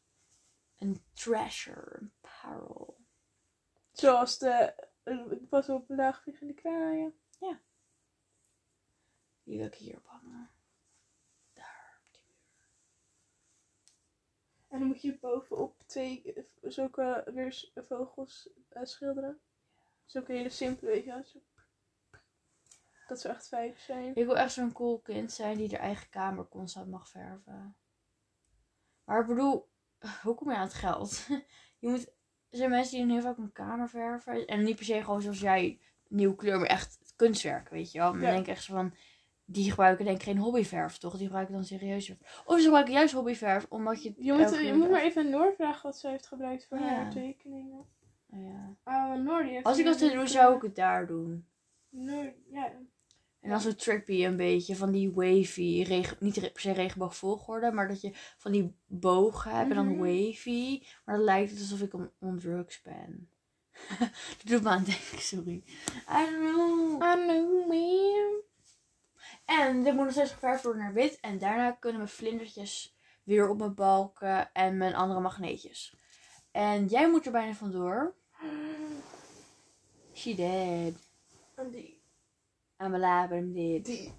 Een 0.77 1.03
treasure, 1.13 1.97
een 1.99 2.11
parel. 2.21 2.97
Zoals 3.91 4.37
de... 4.37 4.73
Ik 5.29 5.49
was 5.49 5.69
op 5.69 5.89
laagvliegende 5.89 6.53
kraaien. 6.53 7.15
Die 9.43 9.57
wil 9.57 9.67
ik 9.67 9.75
hier 9.75 9.97
op 9.97 10.05
hangen. 10.05 10.51
Daar. 11.53 12.01
op 12.05 12.13
die 12.13 12.25
muur. 12.27 12.69
En 14.67 14.79
dan 14.79 14.87
moet 14.87 15.01
je 15.01 15.17
bovenop 15.19 15.81
twee 15.85 16.33
eh, 16.33 16.43
zulke 16.61 17.23
weer 17.33 17.71
vogels 17.75 18.49
eh, 18.69 18.83
schilderen. 18.83 19.41
Zulke 20.05 20.31
hele 20.31 20.49
simpele, 20.49 20.91
weet 20.91 21.03
je 21.03 21.09
wel. 21.09 21.23
Dat 23.07 23.19
zou 23.21 23.33
echt 23.33 23.47
vijf 23.47 23.79
zijn. 23.79 24.15
Ik 24.15 24.25
wil 24.25 24.37
echt 24.37 24.53
zo'n 24.53 24.71
cool 24.71 24.99
kind 24.99 25.31
zijn 25.31 25.57
die 25.57 25.67
de 25.67 25.77
eigen 25.77 26.09
kamer 26.09 26.47
constant 26.47 26.89
mag 26.89 27.09
verven. 27.09 27.75
Maar 29.03 29.21
ik 29.21 29.27
bedoel, 29.27 29.69
hoe 30.23 30.35
kom 30.35 30.49
je 30.49 30.55
aan 30.55 30.63
het 30.63 30.73
geld? 30.73 31.27
Je 31.79 31.89
moet, 31.89 32.07
er 32.49 32.57
zijn 32.57 32.69
mensen 32.69 32.97
die 32.97 33.13
heel 33.13 33.21
vaak 33.21 33.37
een 33.37 33.51
kamer 33.51 33.89
verven. 33.89 34.45
En 34.45 34.63
niet 34.63 34.75
per 34.75 34.85
se 34.85 35.03
gewoon 35.03 35.21
zoals 35.21 35.39
jij, 35.39 35.79
nieuw 36.07 36.35
kleur, 36.35 36.59
maar 36.59 36.67
echt 36.67 36.99
kunstwerk, 37.15 37.69
weet 37.69 37.91
je 37.91 37.99
wel. 37.99 38.13
Maar 38.13 38.21
Ja. 38.21 38.31
denk 38.31 38.47
echt 38.47 38.63
zo 38.63 38.73
van, 38.73 38.93
die 39.45 39.69
gebruiken 39.69 40.05
denk 40.05 40.17
ik 40.17 40.23
geen 40.23 40.37
hobbyverf, 40.37 40.97
toch? 40.97 41.13
Die 41.13 41.25
gebruiken 41.25 41.53
dan 41.53 41.63
serieus 41.63 42.05
verf. 42.05 42.43
Of 42.45 42.57
ze 42.57 42.63
gebruiken 42.63 42.93
juist 42.93 43.13
hobbyverf, 43.13 43.65
omdat 43.69 44.03
je... 44.03 44.13
Je 44.17 44.33
moet, 44.33 44.59
je 44.61 44.73
moet 44.73 44.89
maar 44.89 45.01
even 45.01 45.23
aan 45.25 45.29
Noor 45.31 45.53
vragen 45.53 45.83
wat 45.83 45.97
zij 45.97 46.11
heeft 46.11 46.27
gebruikt 46.27 46.65
voor 46.65 46.77
Ja. 46.79 46.83
haar 46.85 47.09
tekeningen. 47.11 47.85
Oh, 48.29 48.41
ja. 48.41 48.75
Want 48.83 49.23
Noor 49.23 49.43
die 49.43 49.51
heeft... 49.51 49.65
Als 49.65 49.77
ik 49.77 49.85
dat 49.85 49.99
zou 49.99 50.11
doen, 50.11 50.27
zou 50.27 50.55
ik 50.55 50.61
het 50.61 50.75
daar 50.75 51.07
doen. 51.07 51.47
Noor, 51.93 52.33
ja. 52.51 52.71
En 53.41 53.49
dan 53.49 53.61
zo 53.61 53.75
trippy 53.75 54.25
een 54.25 54.37
beetje, 54.37 54.75
van 54.75 54.91
die 54.91 55.11
wavy, 55.11 55.83
regen, 55.87 56.17
niet 56.19 56.39
per 56.39 56.61
se 56.61 56.71
regenboogvolgorde, 56.71 57.71
maar 57.71 57.87
dat 57.87 58.01
je 58.01 58.11
van 58.37 58.51
die 58.51 58.75
bogen 58.87 59.51
hebt 59.51 59.69
en 59.69 59.75
dan 59.75 59.87
Mhm. 59.87 59.97
wavy. 59.97 60.83
Maar 61.05 61.15
dan 61.15 61.23
lijkt 61.23 61.51
het 61.51 61.59
alsof 61.59 61.81
ik 61.81 61.93
on, 61.93 62.11
on 62.19 62.39
drugs 62.39 62.81
ben. 62.81 63.29
dat 63.99 64.43
doet 64.43 64.63
me 64.63 64.69
aan 64.69 64.83
denken, 64.83 65.21
sorry. 65.21 65.63
I 66.09 66.25
don't 66.29 66.55
know. 66.55 67.03
I 67.03 67.27
know 67.27 67.67
me. 67.69 68.41
En 69.45 69.83
dit 69.83 69.93
moet 69.93 70.03
nog 70.03 70.13
steeds 70.13 70.31
geverfd 70.31 70.63
worden 70.63 70.81
naar 70.81 70.93
wit. 70.93 71.19
En 71.19 71.37
daarna 71.37 71.71
kunnen 71.71 71.97
mijn 72.01 72.13
vlindertjes 72.13 72.97
weer 73.23 73.49
op 73.49 73.57
mijn 73.57 73.73
balken 73.75 74.51
en 74.53 74.77
mijn 74.77 74.95
andere 74.95 75.19
magneetjes. 75.19 75.95
En 76.51 76.85
jij 76.85 77.09
moet 77.09 77.25
er 77.25 77.31
bijna 77.31 77.53
vandoor. 77.53 78.15
She 80.13 80.35
dead. 80.35 80.93
En 81.55 81.69
die. 81.69 82.01
Alive, 82.77 83.35
I'm 83.35 83.53
dead. 83.53 83.85
Die. 83.85 84.11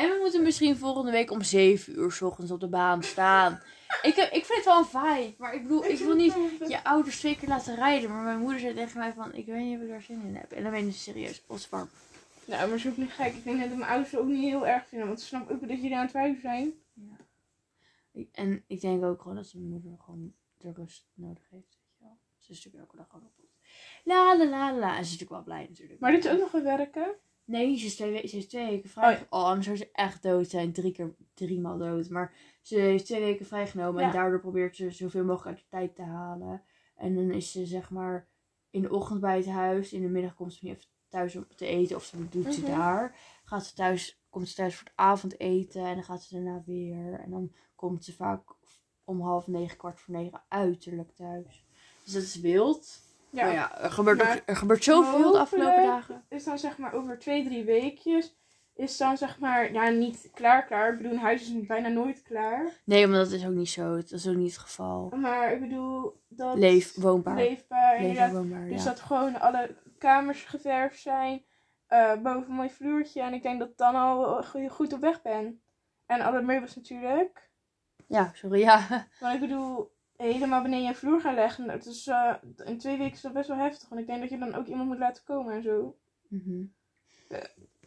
en 0.00 0.08
we 0.10 0.18
moeten 0.20 0.42
misschien 0.42 0.76
volgende 0.76 1.10
week 1.10 1.30
om 1.30 1.42
7 1.42 1.98
uur 1.98 2.12
's 2.12 2.20
ochtends 2.22 2.50
op 2.50 2.60
de 2.60 2.68
baan 2.68 3.02
staan. 3.02 3.62
ik, 4.02 4.14
heb, 4.14 4.32
ik 4.32 4.44
vind 4.44 4.64
het 4.64 4.64
wel 4.64 4.78
een 4.78 4.84
vibe. 4.84 5.34
Maar 5.38 5.54
ik 5.54 5.62
bedoel, 5.62 5.84
ik 5.84 5.98
wil 5.98 6.14
niet 6.14 6.34
je 6.68 6.84
ouders 6.84 7.18
twee 7.18 7.36
keer 7.36 7.48
laten 7.48 7.74
rijden. 7.74 8.10
Maar 8.10 8.22
mijn 8.22 8.38
moeder 8.38 8.60
zei 8.60 8.74
tegen 8.74 8.98
mij 8.98 9.12
van, 9.12 9.34
ik 9.34 9.46
weet 9.46 9.64
niet 9.64 9.76
of 9.76 9.82
ik 9.82 9.88
daar 9.88 10.02
zin 10.02 10.22
in 10.22 10.36
heb. 10.36 10.52
En 10.52 10.62
dan 10.62 10.72
ben 10.72 10.86
je 10.86 10.92
serieus, 10.92 11.42
als 11.46 11.68
warm. 11.68 11.88
Nou, 12.44 12.68
maar 12.68 12.78
zo 12.78 12.88
ook 12.88 12.96
niet 12.96 13.10
gek. 13.10 13.34
Ik 13.34 13.44
denk 13.44 13.60
dat 13.60 13.68
mijn 13.68 13.90
ouders 13.90 14.16
ook 14.16 14.26
niet 14.26 14.44
heel 14.44 14.66
erg 14.66 14.86
vinden. 14.86 15.06
Want 15.06 15.20
ze 15.20 15.26
snappen 15.26 15.54
ook 15.54 15.68
dat 15.68 15.80
jullie 15.80 15.94
aan 15.94 16.00
het 16.00 16.10
twijfelen 16.10 16.40
zijn. 16.40 16.74
En 18.32 18.64
ik 18.66 18.80
denk 18.80 19.04
ook 19.04 19.20
gewoon 19.20 19.36
dat 19.36 19.54
mijn 19.54 19.68
moeder 19.68 19.98
gewoon 19.98 20.34
de 20.56 20.72
rust 20.72 21.08
nodig 21.14 21.50
heeft. 21.50 21.78
Weet 21.80 21.96
je 21.98 22.04
wel. 22.04 22.18
Ze 22.38 22.52
is 22.52 22.56
natuurlijk 22.56 22.84
elke 22.84 22.96
dag 22.96 23.10
gewoon 23.10 23.26
op. 23.26 23.45
La 24.06 24.36
la 24.36 24.44
la 24.48 24.78
la. 24.78 24.88
En 24.96 25.04
ze 25.04 25.12
is 25.14 25.18
natuurlijk 25.18 25.30
wel 25.30 25.42
blij 25.42 25.66
natuurlijk. 25.68 26.00
Maar 26.00 26.10
dit 26.12 26.24
is 26.24 26.30
ook 26.32 26.38
nog 26.38 26.50
wel 26.50 26.62
werken. 26.62 27.14
Nee, 27.44 27.76
ze 27.78 27.86
is 27.86 27.94
twee, 27.96 28.12
we- 28.12 28.28
ze 28.28 28.36
is 28.36 28.48
twee 28.48 28.66
weken 28.70 28.90
vrij. 28.90 29.14
Oh 29.14 29.20
Oh, 29.30 29.44
anders 29.44 29.64
zou 29.66 29.76
ze 29.78 29.88
echt 29.92 30.22
dood 30.22 30.48
zijn. 30.48 30.72
Drie 30.72 30.92
keer, 30.92 31.14
drie 31.34 31.60
maal 31.60 31.78
dood. 31.78 32.08
Maar 32.10 32.34
ze 32.62 32.78
heeft 32.78 33.04
twee 33.06 33.20
weken 33.20 33.46
vrijgenomen. 33.46 34.00
En 34.00 34.06
Ja. 34.06 34.12
daardoor 34.12 34.40
probeert 34.40 34.76
ze 34.76 34.90
zoveel 34.90 35.24
mogelijk 35.24 35.56
uit 35.56 35.58
de 35.58 35.76
tijd 35.76 35.94
te 35.94 36.02
halen. 36.02 36.62
En 36.96 37.14
dan 37.14 37.30
is 37.30 37.52
ze 37.52 37.66
zeg 37.66 37.90
maar 37.90 38.28
in 38.70 38.82
de 38.82 38.90
ochtend 38.92 39.20
bij 39.20 39.36
het 39.36 39.46
huis. 39.46 39.92
In 39.92 40.02
de 40.02 40.08
middag 40.08 40.34
komt 40.34 40.52
ze 40.54 40.66
even 40.68 40.84
thuis 41.08 41.36
om 41.36 41.46
te 41.56 41.66
eten. 41.66 41.96
Of 41.96 42.04
ze 42.04 42.28
doet 42.28 42.54
ze 42.54 42.60
Mhm. 42.60 42.70
daar. 42.70 43.16
Gaat 43.44 43.66
ze 43.66 43.74
thuis, 43.74 44.20
komt 44.30 44.48
ze 44.48 44.54
thuis 44.54 44.74
voor 44.76 44.86
het 44.86 44.96
avondeten. 44.96 45.84
En 45.84 45.94
dan 45.94 46.04
gaat 46.04 46.22
ze 46.22 46.34
daarna 46.34 46.62
weer. 46.66 47.20
En 47.20 47.30
dan 47.30 47.52
komt 47.74 48.04
ze 48.04 48.12
vaak 48.14 48.42
om 49.04 49.20
half 49.20 49.46
negen, 49.46 49.76
kwart 49.76 50.00
voor 50.00 50.14
negen 50.14 50.42
uiterlijk 50.48 51.12
thuis. 51.14 51.64
Dus 52.04 52.12
dat 52.12 52.22
is 52.22 52.40
wild. 52.40 53.04
Ja. 53.30 53.44
Maar 53.44 53.52
ja, 53.54 53.78
er 53.80 53.90
gebeurt, 53.90 54.18
Maar 54.18 54.36
ook, 54.36 54.42
er 54.46 54.56
gebeurt 54.56 54.84
zoveel 54.84 55.32
de 55.32 55.38
afgelopen 55.38 55.82
dagen. 55.86 56.24
Is 56.28 56.44
dan 56.44 56.58
zeg 56.58 56.78
maar 56.78 56.92
over 56.92 57.18
twee, 57.18 57.44
drie 57.44 57.64
weekjes. 57.64 58.36
Is 58.74 58.96
dan 58.96 59.16
zeg 59.16 59.38
maar, 59.38 59.72
ja, 59.72 59.88
niet 59.88 60.30
klaar, 60.34 60.64
klaar. 60.64 60.90
Ik 60.92 60.96
bedoel, 60.96 61.12
een 61.12 61.18
huis 61.18 61.42
is 61.42 61.66
bijna 61.66 61.88
nooit 61.88 62.22
klaar. 62.22 62.66
Nee, 62.84 63.06
maar 63.06 63.18
dat 63.18 63.30
is 63.30 63.46
ook 63.46 63.52
niet 63.52 63.68
zo. 63.68 63.94
Dat 63.94 64.10
is 64.12 64.28
ook 64.28 64.34
niet 64.36 64.50
het 64.52 64.60
geval. 64.60 65.12
Maar 65.16 65.52
ik 65.52 65.60
bedoel, 65.60 66.20
dat. 66.28 66.56
Leef, 66.58 66.94
woonbaar. 66.94 67.34
Leefbaar, 67.36 68.32
woonbaar, 68.32 68.68
Dus 68.68 68.82
ja. 68.84 68.88
dat 68.90 69.00
gewoon 69.00 69.40
alle 69.40 69.74
kamers 69.98 70.42
geverfd 70.44 71.00
zijn. 71.00 71.44
eh, 71.86 72.12
boven 72.22 72.48
een 72.48 72.54
mooi 72.54 72.70
vloertje. 72.70 73.20
En 73.22 73.34
ik 73.34 73.42
denk 73.42 73.58
dat 73.58 73.68
ik 73.68 73.76
dan 73.76 73.94
al 73.94 74.42
go- 74.42 74.68
goed 74.68 74.92
op 74.92 75.00
weg 75.00 75.22
ben. 75.22 75.60
En 76.06 76.20
alle 76.20 76.42
meubels 76.42 76.76
natuurlijk. 76.76 77.50
Ja, 78.06 78.30
sorry, 78.34 78.58
ja. 78.60 79.06
Maar 79.20 79.34
ik 79.34 79.40
bedoel, 79.40 79.95
helemaal 80.16 80.62
beneden 80.62 80.86
je 80.86 80.94
vloer 80.94 81.20
gaan 81.20 81.34
leggen. 81.34 81.66
Dat 81.66 81.86
is, 81.86 82.06
eh, 82.06 82.34
in 82.64 82.78
twee 82.78 82.96
weken 82.98 83.14
is 83.14 83.20
dat 83.20 83.32
best 83.32 83.48
wel 83.48 83.56
heftig. 83.56 83.88
Want 83.88 84.00
ik 84.00 84.06
denk 84.06 84.20
dat 84.20 84.30
je 84.30 84.38
dan 84.38 84.54
ook 84.54 84.66
iemand 84.66 84.88
moet 84.88 84.98
laten 84.98 85.24
komen 85.24 85.54
en 85.54 85.62
zo. 85.62 85.96
Mhm. 86.28 86.62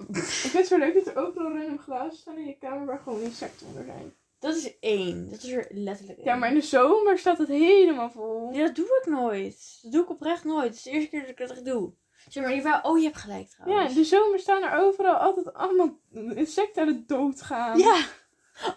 Ik 0.08 0.24
vind 0.24 0.54
het 0.54 0.68
zo 0.68 0.78
leuk 0.78 0.94
dat 0.94 1.08
er 1.08 1.16
overal 1.28 1.52
random 1.58 1.80
glazen 1.80 2.18
staan 2.18 2.38
in 2.38 2.46
je 2.46 2.58
kamer 2.58 2.86
waar 2.86 3.00
gewoon 3.00 3.22
insecten 3.22 3.68
onder 3.68 3.86
zijn. 3.86 4.14
Dat 4.40 4.56
is 4.56 4.80
één. 4.80 5.30
Dat 5.30 5.44
is 5.44 5.52
er 5.52 5.68
letterlijk 5.70 6.18
één. 6.18 6.28
Ja, 6.28 6.36
maar 6.36 6.50
in 6.50 6.56
de 6.56 6.62
zomer 6.62 7.18
staat 7.18 7.38
het 7.38 7.48
helemaal 7.48 8.12
vol. 8.12 8.52
Ja, 8.54 8.66
dat 8.66 8.76
doe 8.76 9.00
ik 9.02 9.10
nooit. 9.10 9.80
Dat 9.82 9.92
doe 9.92 10.04
ik 10.04 10.10
oprecht 10.10 10.44
nooit. 10.44 10.66
Het 10.68 10.76
is 10.76 10.84
de 10.84 10.90
eerste 10.90 11.10
keer 11.10 11.20
dat 11.22 11.30
ik 11.30 11.38
dat 11.38 11.50
echt 11.50 11.66
doe. 11.66 11.92
Zeg 12.30 12.44
maar, 12.44 12.62
wou... 12.62 12.80
Oh, 12.84 12.98
je 12.98 13.04
hebt 13.04 13.18
gelijk 13.18 13.48
Ja, 13.58 13.64
trouwens. 13.64 13.90
in 13.96 14.02
de 14.02 14.08
zomer 14.08 14.40
staan 14.40 14.64
er 14.64 14.80
overal 14.80 15.16
altijd 15.16 15.54
allemaal 15.54 16.00
insecten 16.36 16.82
aan 16.82 16.88
het 16.88 17.08
doodgaan. 17.08 17.78
Ja. 17.80 18.06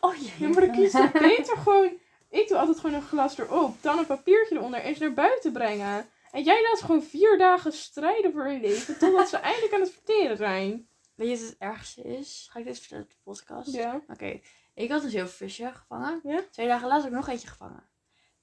Oh, 0.00 0.14
ja. 0.14 0.30
Ja, 0.38 0.48
maar 0.48 0.66
dan 0.66 0.74
kies 0.74 0.92
je 0.92 1.10
beter 1.36 1.56
gewoon... 1.56 1.90
Ik 2.32 2.48
doe 2.48 2.58
altijd 2.58 2.80
gewoon 2.80 2.96
een 2.96 3.02
glas 3.06 3.38
erop, 3.38 3.82
dan 3.82 3.98
een 3.98 4.06
papiertje 4.06 4.56
eronder 4.56 4.80
en 4.80 4.94
ze 4.94 5.00
naar 5.00 5.14
buiten 5.14 5.52
brengen. 5.52 6.08
En 6.30 6.42
jij 6.42 6.62
laat 6.62 6.78
ze 6.78 6.84
gewoon 6.84 7.02
vier 7.02 7.38
dagen 7.38 7.72
strijden 7.72 8.32
voor 8.32 8.44
hun 8.44 8.60
leven, 8.60 8.98
totdat 8.98 9.28
ze 9.28 9.36
eindelijk 9.50 9.74
aan 9.74 9.80
het 9.80 9.92
verteren 9.92 10.36
zijn. 10.36 10.88
Weet 11.14 11.28
je 11.28 11.38
wat 11.38 11.46
het 11.48 11.58
ergste 11.58 12.02
is? 12.02 12.48
Ga 12.50 12.58
ik 12.58 12.64
dit 12.64 12.78
vertellen 12.78 13.04
op 13.04 13.10
de 13.10 13.16
podcast? 13.22 13.72
Ja. 13.72 14.02
Oké, 14.08 14.40
ik 14.74 14.90
had 14.90 15.02
een 15.02 15.10
zilvervisje 15.10 15.72
gevangen. 15.72 16.20
Ja? 16.22 16.42
Twee 16.50 16.66
dagen 16.66 16.88
later 16.88 17.02
heb 17.02 17.12
ik 17.12 17.18
nog 17.18 17.28
eentje 17.28 17.48
gevangen. 17.48 17.88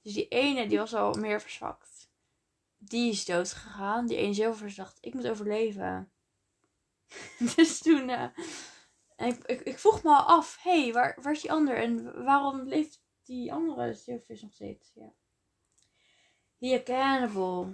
Dus 0.02 0.12
die 0.12 0.28
ene, 0.28 0.66
die 0.66 0.78
was 0.78 0.94
al 0.94 1.14
meer 1.14 1.40
verzwakt. 1.40 2.10
Die 2.78 3.10
is 3.10 3.24
dood 3.24 3.52
gegaan. 3.52 4.06
Die 4.06 4.16
ene 4.16 4.34
zilvervis 4.34 4.74
dacht, 4.74 4.98
ik 5.00 5.14
moet 5.14 5.28
overleven. 5.28 6.12
dus 7.56 7.78
toen... 7.78 8.08
eh, 8.08 8.24
en 9.16 9.28
ik, 9.28 9.44
ik, 9.44 9.60
ik 9.60 9.78
vroeg 9.78 10.02
me 10.02 10.10
al 10.10 10.22
af, 10.22 10.58
hé, 10.62 10.82
hey, 10.82 10.92
waar, 10.92 11.18
waar 11.22 11.32
is 11.32 11.40
die 11.40 11.52
ander? 11.52 11.76
En 11.76 12.24
waarom 12.24 12.62
leeft 12.68 13.00
die 13.30 13.52
andere 13.52 13.94
zilvervis 13.94 14.42
nog 14.42 14.52
steeds? 14.52 14.92
Ja. 14.94 15.12
He 16.60 16.74
a 16.74 16.82
cannibal. 16.82 17.72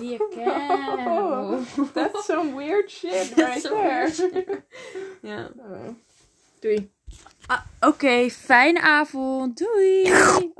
He 0.00 0.14
a 0.14 0.18
cannibal. 0.34 1.64
That's 1.92 2.24
some 2.24 2.54
weird 2.54 2.90
shit 2.90 3.36
right 3.36 3.62
there. 3.62 4.10
ja. 5.22 5.50
Oh. 5.58 5.94
Doei. 6.60 6.90
Ah, 7.46 7.66
Oké, 7.80 8.30
fijne 8.30 8.80
avond. 8.80 9.58
Doei. 9.58 10.04